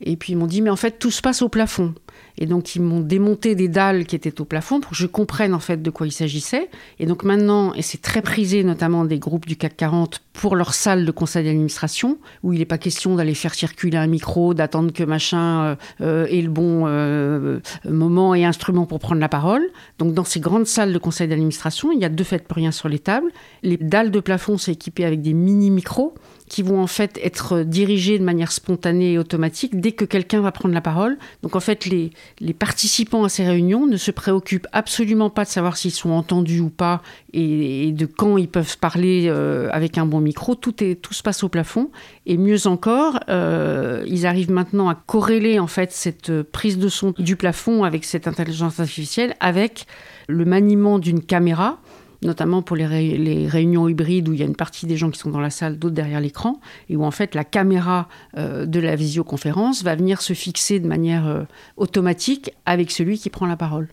Et 0.00 0.16
puis 0.16 0.32
ils 0.32 0.36
m'ont 0.36 0.46
dit, 0.46 0.62
mais 0.62 0.70
en 0.70 0.76
fait, 0.76 0.98
tout 0.98 1.10
se 1.10 1.20
passe 1.20 1.42
au 1.42 1.48
plafond. 1.48 1.94
Et 2.40 2.46
donc 2.46 2.74
ils 2.74 2.82
m'ont 2.82 3.00
démonté 3.00 3.54
des 3.54 3.68
dalles 3.68 4.06
qui 4.06 4.16
étaient 4.16 4.40
au 4.40 4.44
plafond 4.44 4.80
pour 4.80 4.92
que 4.92 4.96
je 4.96 5.06
comprenne 5.06 5.54
en 5.54 5.60
fait 5.60 5.82
de 5.82 5.90
quoi 5.90 6.06
il 6.06 6.12
s'agissait. 6.12 6.70
Et 6.98 7.06
donc 7.06 7.22
maintenant, 7.22 7.74
et 7.74 7.82
c'est 7.82 8.00
très 8.00 8.22
prisé 8.22 8.64
notamment 8.64 9.04
des 9.04 9.18
groupes 9.18 9.46
du 9.46 9.56
CAC 9.56 9.76
40 9.76 10.22
pour 10.32 10.56
leur 10.56 10.72
salle 10.72 11.04
de 11.04 11.10
conseil 11.10 11.44
d'administration, 11.44 12.18
où 12.42 12.54
il 12.54 12.60
n'est 12.60 12.64
pas 12.64 12.78
question 12.78 13.14
d'aller 13.14 13.34
faire 13.34 13.54
circuler 13.54 13.98
un 13.98 14.06
micro, 14.06 14.54
d'attendre 14.54 14.90
que 14.92 15.04
machin 15.04 15.64
euh, 15.64 15.74
euh, 16.00 16.26
ait 16.26 16.40
le 16.40 16.48
bon 16.48 16.84
euh, 16.86 17.60
moment 17.88 18.34
et 18.34 18.46
instrument 18.46 18.86
pour 18.86 19.00
prendre 19.00 19.20
la 19.20 19.28
parole. 19.28 19.62
Donc 19.98 20.14
dans 20.14 20.24
ces 20.24 20.40
grandes 20.40 20.66
salles 20.66 20.94
de 20.94 20.98
conseil 20.98 21.28
d'administration, 21.28 21.92
il 21.92 22.00
y 22.00 22.06
a 22.06 22.08
deux 22.08 22.24
fêtes 22.24 22.48
pour 22.48 22.56
rien 22.56 22.72
sur 22.72 22.88
les 22.88 22.98
tables. 22.98 23.30
Les 23.62 23.76
dalles 23.76 24.10
de 24.10 24.20
plafond 24.20 24.56
sont 24.56 24.72
équipées 24.72 25.04
avec 25.04 25.20
des 25.20 25.34
mini-micros 25.34 26.14
qui 26.48 26.62
vont 26.62 26.82
en 26.82 26.88
fait 26.88 27.18
être 27.22 27.62
dirigés 27.62 28.18
de 28.18 28.24
manière 28.24 28.50
spontanée 28.50 29.12
et 29.12 29.18
automatique 29.18 29.80
dès 29.80 29.92
que 29.92 30.04
quelqu'un 30.04 30.40
va 30.40 30.50
prendre 30.52 30.74
la 30.74 30.80
parole. 30.80 31.16
Donc 31.42 31.54
en 31.54 31.60
fait, 31.60 31.86
les, 31.86 32.10
les, 32.38 32.54
participants 32.54 33.24
à 33.24 33.28
ces 33.28 33.46
réunions 33.46 33.86
ne 33.86 33.96
se 33.96 34.10
préoccupent 34.10 34.66
absolument 34.72 35.30
pas 35.30 35.44
de 35.44 35.48
savoir 35.48 35.76
s'ils 35.76 35.90
sont 35.90 36.10
entendus 36.10 36.60
ou 36.60 36.70
pas 36.70 37.02
et, 37.32 37.92
de 37.92 38.06
quand 38.06 38.36
ils 38.36 38.48
peuvent 38.48 38.78
parler 38.78 39.26
euh, 39.28 39.68
avec 39.72 39.98
un 39.98 40.06
bon 40.06 40.20
micro. 40.20 40.54
Tout, 40.54 40.82
est, 40.82 41.00
tout 41.00 41.14
se 41.14 41.22
passe 41.22 41.42
au 41.42 41.48
plafond. 41.48 41.90
Et 42.26 42.36
mieux 42.36 42.66
encore, 42.66 43.20
euh, 43.28 44.04
ils 44.06 44.26
arrivent 44.26 44.52
maintenant 44.52 44.88
à 44.88 44.94
corréler 44.94 45.58
en 45.58 45.66
fait 45.66 45.92
cette 45.92 46.42
prise 46.42 46.78
de 46.78 46.88
son 46.88 47.14
du 47.18 47.36
plafond 47.36 47.84
avec 47.84 48.04
cette 48.04 48.28
intelligence 48.28 48.80
artificielle 48.80 49.34
avec 49.40 49.86
le 50.28 50.44
maniement 50.44 50.98
d'une 50.98 51.22
caméra 51.22 51.78
notamment 52.22 52.62
pour 52.62 52.76
les, 52.76 52.86
ré- 52.86 53.16
les 53.16 53.46
réunions 53.48 53.88
hybrides 53.88 54.28
où 54.28 54.32
il 54.32 54.40
y 54.40 54.42
a 54.42 54.46
une 54.46 54.56
partie 54.56 54.86
des 54.86 54.96
gens 54.96 55.10
qui 55.10 55.18
sont 55.18 55.30
dans 55.30 55.40
la 55.40 55.50
salle, 55.50 55.78
d'autres 55.78 55.94
derrière 55.94 56.20
l'écran, 56.20 56.60
et 56.88 56.96
où 56.96 57.04
en 57.04 57.10
fait 57.10 57.34
la 57.34 57.44
caméra 57.44 58.08
euh, 58.36 58.66
de 58.66 58.80
la 58.80 58.96
visioconférence 58.96 59.82
va 59.82 59.94
venir 59.94 60.20
se 60.22 60.32
fixer 60.34 60.80
de 60.80 60.86
manière 60.88 61.26
euh, 61.26 61.42
automatique 61.76 62.52
avec 62.66 62.90
celui 62.90 63.18
qui 63.18 63.30
prend 63.30 63.46
la 63.46 63.56
parole. 63.56 63.88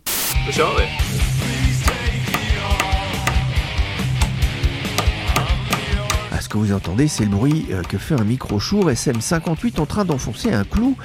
Ah, 6.32 6.42
ce 6.42 6.50
que 6.50 6.58
vous 6.58 6.72
entendez, 6.74 7.08
c'est 7.08 7.24
le 7.24 7.30
bruit 7.32 7.66
euh, 7.72 7.82
que 7.84 7.98
fait 7.98 8.20
un 8.20 8.24
micro 8.24 8.60
Shure 8.60 8.90
SM58 8.92 9.80
en 9.80 9.86
train 9.86 10.06
d'enfoncer 10.06 10.54
un 10.54 10.64
clou. 10.64 10.96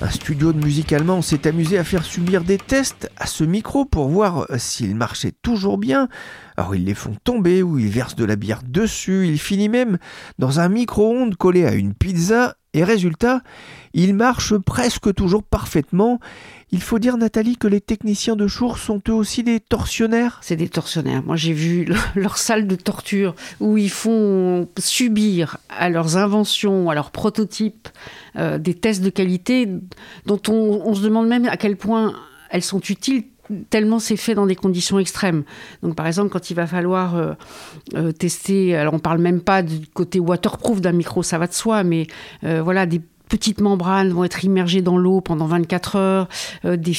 Un 0.00 0.08
studio 0.10 0.52
de 0.52 0.64
musique 0.64 0.92
allemand 0.92 1.20
s'est 1.22 1.46
amusé 1.48 1.76
à 1.76 1.84
faire 1.84 2.04
subir 2.04 2.42
des 2.44 2.56
tests 2.56 3.10
à 3.16 3.26
ce 3.26 3.42
micro 3.44 3.84
pour 3.84 4.08
voir 4.08 4.46
s'il 4.56 4.94
marchait 4.94 5.32
toujours 5.42 5.76
bien. 5.76 6.08
Alors 6.58 6.74
ils 6.74 6.84
les 6.84 6.94
font 6.94 7.14
tomber 7.22 7.62
ou 7.62 7.78
ils 7.78 7.86
versent 7.86 8.16
de 8.16 8.24
la 8.24 8.34
bière 8.34 8.62
dessus, 8.66 9.28
il 9.28 9.38
finit 9.38 9.68
même 9.68 9.96
dans 10.40 10.58
un 10.58 10.68
micro-ondes 10.68 11.36
collé 11.36 11.64
à 11.64 11.72
une 11.72 11.94
pizza 11.94 12.56
et 12.74 12.82
résultat, 12.82 13.42
il 13.94 14.12
marche 14.12 14.56
presque 14.58 15.14
toujours 15.14 15.44
parfaitement. 15.44 16.18
Il 16.72 16.82
faut 16.82 16.98
dire 16.98 17.16
Nathalie 17.16 17.56
que 17.58 17.68
les 17.68 17.80
techniciens 17.80 18.34
de 18.34 18.48
Shure 18.48 18.76
sont 18.76 19.00
eux 19.08 19.12
aussi 19.12 19.44
des 19.44 19.60
tortionnaires? 19.60 20.40
C'est 20.42 20.56
des 20.56 20.68
tortionnaires. 20.68 21.22
Moi, 21.22 21.36
j'ai 21.36 21.52
vu 21.52 21.84
le- 21.84 21.94
leur 22.20 22.38
salle 22.38 22.66
de 22.66 22.74
torture 22.74 23.36
où 23.60 23.78
ils 23.78 23.88
font 23.88 24.68
subir 24.80 25.58
à 25.68 25.88
leurs 25.90 26.16
inventions, 26.16 26.90
à 26.90 26.94
leurs 26.96 27.12
prototypes, 27.12 27.88
euh, 28.34 28.58
des 28.58 28.74
tests 28.74 29.02
de 29.04 29.10
qualité 29.10 29.68
dont 30.26 30.40
on, 30.48 30.82
on 30.84 30.92
se 30.92 31.02
demande 31.02 31.28
même 31.28 31.46
à 31.46 31.56
quel 31.56 31.76
point 31.76 32.14
elles 32.50 32.64
sont 32.64 32.80
utiles 32.80 33.26
tellement 33.70 33.98
c'est 33.98 34.16
fait 34.16 34.34
dans 34.34 34.46
des 34.46 34.56
conditions 34.56 34.98
extrêmes. 34.98 35.44
Donc 35.82 35.94
par 35.94 36.06
exemple, 36.06 36.30
quand 36.30 36.50
il 36.50 36.54
va 36.54 36.66
falloir 36.66 37.16
euh, 37.16 37.32
euh, 37.94 38.12
tester, 38.12 38.76
alors 38.76 38.94
on 38.94 38.98
parle 38.98 39.18
même 39.18 39.40
pas 39.40 39.62
du 39.62 39.86
côté 39.86 40.20
waterproof 40.20 40.80
d'un 40.80 40.92
micro, 40.92 41.22
ça 41.22 41.38
va 41.38 41.46
de 41.46 41.52
soi, 41.52 41.84
mais 41.84 42.06
euh, 42.44 42.62
voilà, 42.62 42.86
des 42.86 43.00
petites 43.28 43.60
membranes 43.60 44.10
vont 44.10 44.24
être 44.24 44.42
immergées 44.44 44.80
dans 44.80 44.96
l'eau 44.96 45.20
pendant 45.20 45.44
24 45.44 45.96
heures, 45.96 46.28
des, 46.64 46.96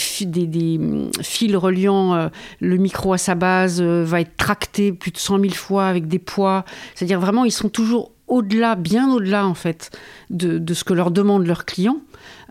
hum, 0.79 1.09
fils 1.23 1.55
reliant 1.55 2.29
le 2.59 2.77
micro 2.77 3.13
à 3.13 3.17
sa 3.17 3.35
base 3.35 3.81
euh, 3.81 4.03
va 4.05 4.21
être 4.21 4.35
tracté 4.37 4.91
plus 4.91 5.11
de 5.11 5.17
100 5.17 5.39
000 5.39 5.53
fois 5.53 5.87
avec 5.87 6.07
des 6.07 6.19
poids. 6.19 6.65
C'est-à-dire 6.95 7.19
vraiment, 7.19 7.45
ils 7.45 7.51
sont 7.51 7.69
toujours 7.69 8.11
au-delà, 8.27 8.75
bien 8.75 9.11
au-delà 9.11 9.47
en 9.47 9.55
fait, 9.55 9.89
de, 10.29 10.57
de 10.59 10.73
ce 10.73 10.83
que 10.83 10.93
leur 10.93 11.11
demandent 11.11 11.45
leurs 11.47 11.65
clients. 11.65 11.97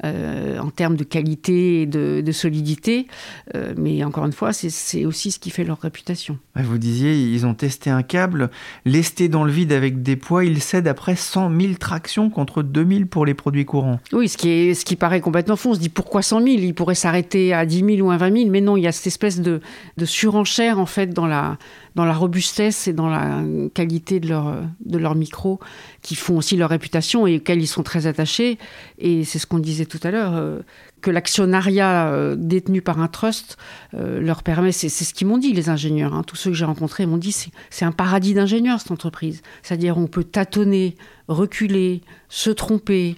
euh, 0.05 0.59
en 0.61 0.71
termes 0.71 0.97
de 0.97 1.03
qualité 1.05 1.83
et 1.83 1.87
de, 1.87 2.23
de 2.25 2.33
solidité, 2.33 3.07
Euh, 3.55 3.75
mais 3.77 4.05
encore 4.05 4.25
une 4.27 4.33
fois, 4.33 4.53
c'est- 4.53 5.05
aussi 5.05 5.31
ce 5.33 5.39
qui 5.39 5.51
fait 5.51 5.65
leur 5.65 5.81
réputation. 5.81 6.39
Vous 6.55 6.79
disiez, 6.79 7.15
ils 7.21 7.45
ont 7.47 7.55
testé 7.55 7.91
un 7.91 8.03
câble, 8.03 8.51
lesté 8.85 9.29
dans 9.29 9.43
le 9.45 9.51
vide 9.51 9.73
avec 9.73 10.03
des 10.03 10.17
poids, 10.17 10.45
il 10.45 10.61
cède 10.63 10.87
après 10.87 11.17
100 11.17 11.51
000 11.61 11.75
tractions 11.81 12.31
contre 12.31 12.63
2000 12.63 13.07
pour 13.09 13.27
les 13.27 13.35
produits 13.35 13.65
courants. 13.65 13.99
Oui, 14.13 14.29
ce 14.29 14.37
qui, 14.37 14.49
est, 14.51 14.75
ce 14.75 14.85
qui 14.85 14.95
paraît 14.97 15.21
complètement 15.21 15.57
fou. 15.57 15.71
On 15.71 15.75
se 15.75 15.81
dit 15.81 15.89
pourquoi 15.89 16.23
100 16.23 16.43
000 16.43 16.57
Il 16.61 16.75
pourrait 16.75 16.95
s'arrêter 16.95 17.53
à 17.53 17.67
10 17.67 17.85
000 17.97 18.07
ou 18.07 18.11
à 18.13 18.17
20 18.19 18.33
000. 18.37 18.51
Mais 18.51 18.61
non, 18.61 18.77
il 18.77 18.83
y 18.85 18.87
a 18.87 18.93
cette 18.93 19.07
espèce 19.09 19.41
de, 19.41 19.61
de 19.97 20.05
surenchère 20.05 20.79
en 20.79 20.87
fait 20.87 21.09
dans 21.09 21.27
la, 21.27 21.59
dans 21.97 22.05
la 22.05 22.15
robustesse 22.15 22.87
et 22.89 22.93
dans 22.93 23.09
la 23.09 23.43
qualité 23.75 24.21
de 24.21 24.29
leur, 24.29 24.57
de 24.85 24.99
leur 24.99 25.15
micro 25.17 25.59
qui 26.03 26.15
font 26.15 26.37
aussi 26.37 26.57
leur 26.57 26.71
réputation 26.71 27.27
et 27.27 27.37
auxquels 27.37 27.61
ils 27.61 27.67
sont 27.69 27.83
très 27.83 28.07
attachés. 28.07 28.59
Et 28.99 29.25
c'est 29.25 29.39
ce 29.39 29.47
qu'on 29.47 29.59
disait 29.59 29.87
tout 29.87 30.01
à 30.03 30.11
l'heure. 30.11 30.35
euh, 30.49 30.61
que 31.01 31.13
l'actionnariat 31.13 32.09
euh, 32.09 32.35
détenu 32.37 32.83
par 32.83 33.01
un 33.01 33.07
trust 33.07 33.57
euh, 33.95 34.21
leur 34.21 34.43
permet, 34.43 34.73
c'est 34.73 34.89
ce 34.89 35.15
qu'ils 35.15 35.29
m'ont 35.29 35.39
dit 35.39 35.53
les 35.53 35.69
ingénieurs, 35.69 36.13
hein. 36.13 36.25
tous 36.27 36.35
ceux 36.35 36.51
que 36.51 36.57
j'ai 36.57 36.65
rencontrés 36.65 37.07
m'ont 37.07 37.19
dit 37.19 37.31
c'est 37.71 37.85
un 37.85 37.93
paradis 37.93 38.35
d'ingénieurs 38.35 38.81
cette 38.81 38.91
entreprise. 38.91 39.43
C'est-à-dire 39.63 39.97
on 39.97 40.09
peut 40.09 40.25
tâtonner, 40.25 40.97
reculer, 41.29 42.03
se 42.29 42.51
tromper, 42.51 43.17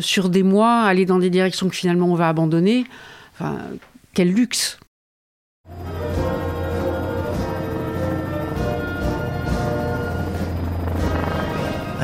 sur 0.00 0.28
des 0.28 0.42
mois, 0.42 0.82
aller 0.82 1.06
dans 1.06 1.18
des 1.18 1.30
directions 1.30 1.70
que 1.70 1.74
finalement 1.74 2.06
on 2.08 2.14
va 2.14 2.28
abandonner. 2.28 2.84
Quel 4.12 4.30
luxe 4.30 4.78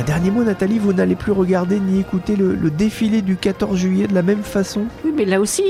Un 0.01 0.03
dernier 0.03 0.31
mot, 0.31 0.43
Nathalie, 0.43 0.79
vous 0.79 0.95
n'allez 0.95 1.15
plus 1.15 1.31
regarder 1.33 1.79
ni 1.79 2.01
écouter 2.01 2.35
le, 2.35 2.57
défilé 2.71 3.21
du 3.21 3.37
14 3.37 3.77
juillet 3.77 4.07
de 4.07 4.15
la 4.15 4.23
même 4.23 4.43
façon? 4.43 4.85
Oui, 5.05 5.13
mais 5.15 5.27
là 5.27 5.39
aussi, 5.43 5.63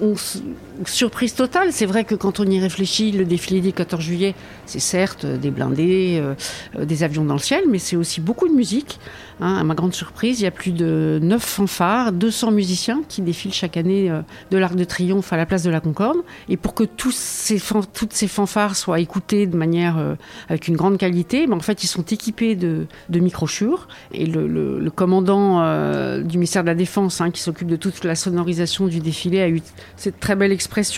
on, 0.00 0.12
s- 0.14 0.42
surprise 0.86 1.34
totale. 1.34 1.68
C'est 1.72 1.86
vrai 1.86 2.04
que 2.04 2.14
quand 2.14 2.40
on 2.40 2.44
y 2.44 2.60
réfléchit, 2.60 3.12
le 3.12 3.24
défilé 3.24 3.60
du 3.60 3.72
14 3.72 4.02
juillet, 4.02 4.34
c'est 4.66 4.80
certes 4.80 5.26
des 5.26 5.50
blindés, 5.50 6.18
euh, 6.20 6.34
euh, 6.76 6.84
des 6.84 7.02
avions 7.02 7.24
dans 7.24 7.34
le 7.34 7.40
ciel, 7.40 7.64
mais 7.70 7.78
c'est 7.78 7.96
aussi 7.96 8.20
beaucoup 8.20 8.48
de 8.48 8.54
musique. 8.54 8.98
hein. 9.40 9.56
à 9.56 9.64
ma 9.64 9.74
grande 9.74 9.94
surprise, 9.94 10.40
il 10.40 10.44
y 10.44 10.46
a 10.46 10.50
plus 10.50 10.72
de 10.72 11.18
9 11.22 11.42
fanfares, 11.42 12.12
200 12.12 12.50
musiciens 12.50 13.02
qui 13.08 13.22
défilent 13.22 13.52
chaque 13.52 13.76
année 13.76 14.10
euh, 14.10 14.20
de 14.50 14.58
l'Arc 14.58 14.74
de 14.74 14.84
Triomphe 14.84 15.32
à 15.32 15.36
la 15.36 15.46
place 15.46 15.62
de 15.62 15.70
la 15.70 15.80
Concorde. 15.80 16.18
Et 16.48 16.56
pour 16.56 16.74
que 16.74 16.84
tous 16.84 17.14
ces 17.14 17.60
toutes 17.92 18.12
ces 18.12 18.28
fanfares 18.28 18.76
soient 18.76 19.00
écoutées 19.00 19.46
de 19.46 19.56
manière 19.56 19.98
euh, 19.98 20.14
avec 20.48 20.68
une 20.68 20.76
grande 20.76 20.98
qualité, 20.98 21.46
ben, 21.46 21.56
en 21.56 21.60
fait, 21.60 21.84
ils 21.84 21.88
sont 21.88 22.02
équipés 22.02 22.54
de, 22.54 22.86
microchures. 23.10 23.88
Et 24.12 24.26
le, 24.26 24.90
commandant 24.94 25.62
euh, 25.62 26.22
du 26.22 26.38
ministère 26.38 26.62
de 26.62 26.68
la 26.68 26.74
Défense, 26.74 27.20
hein, 27.20 27.30
qui 27.30 27.40
s'occupe 27.40 27.68
de 27.68 27.76
toute 27.76 28.04
la 28.04 28.14
sonorisation 28.14 28.86
du 28.86 29.00
défilé, 29.00 29.40
a 29.40 29.48
eu 29.48 29.62
cette 29.96 30.20
très 30.20 30.36
belle 30.36 30.52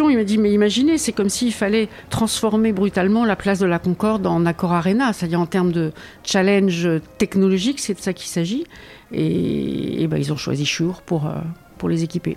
Il 0.08 0.16
m'a 0.16 0.24
dit, 0.24 0.38
mais 0.38 0.52
imaginez, 0.52 0.98
c'est 0.98 1.12
comme 1.12 1.28
s'il 1.28 1.52
fallait 1.52 1.88
transformer 2.10 2.72
brutalement 2.72 3.24
la 3.24 3.36
place 3.36 3.58
de 3.58 3.66
la 3.66 3.78
Concorde 3.78 4.26
en 4.26 4.46
Accor 4.46 4.72
Arena, 4.72 5.12
c'est-à-dire 5.12 5.40
en 5.40 5.46
termes 5.46 5.72
de 5.72 5.92
challenge 6.24 6.88
technologique, 7.18 7.80
c'est 7.80 7.94
de 7.94 8.00
ça 8.00 8.12
qu'il 8.12 8.28
s'agit. 8.28 8.64
Et, 9.12 10.06
ben, 10.08 10.16
ils 10.16 10.32
ont 10.32 10.36
choisi 10.36 10.64
Shure 10.64 11.02
pour, 11.02 11.26
euh, 11.26 11.34
pour 11.78 11.88
les 11.88 12.02
équiper. 12.02 12.36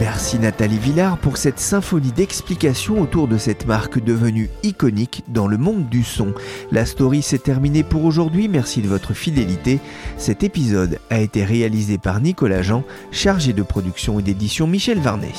Merci 0.00 0.38
Nathalie 0.38 0.78
Villard 0.78 1.18
pour 1.18 1.36
cette 1.36 1.60
symphonie 1.60 2.12
d'explications 2.12 3.00
autour 3.00 3.28
de 3.28 3.38
cette 3.38 3.66
marque 3.66 4.02
devenue 4.02 4.50
iconique 4.62 5.22
dans 5.28 5.46
le 5.46 5.58
monde 5.58 5.88
du 5.88 6.02
son. 6.02 6.34
La 6.70 6.86
story 6.86 7.22
s'est 7.22 7.38
terminée 7.38 7.82
pour 7.82 8.04
aujourd'hui, 8.04 8.48
merci 8.48 8.82
de 8.82 8.88
votre 8.88 9.14
fidélité. 9.14 9.80
Cet 10.16 10.42
épisode 10.42 10.98
a 11.10 11.20
été 11.20 11.44
réalisé 11.44 11.98
par 11.98 12.20
Nicolas 12.20 12.62
Jean, 12.62 12.84
chargé 13.10 13.52
de 13.52 13.62
production 13.62 14.18
et 14.18 14.22
d'édition 14.22 14.66
Michel 14.66 14.98
Varnet. 14.98 15.32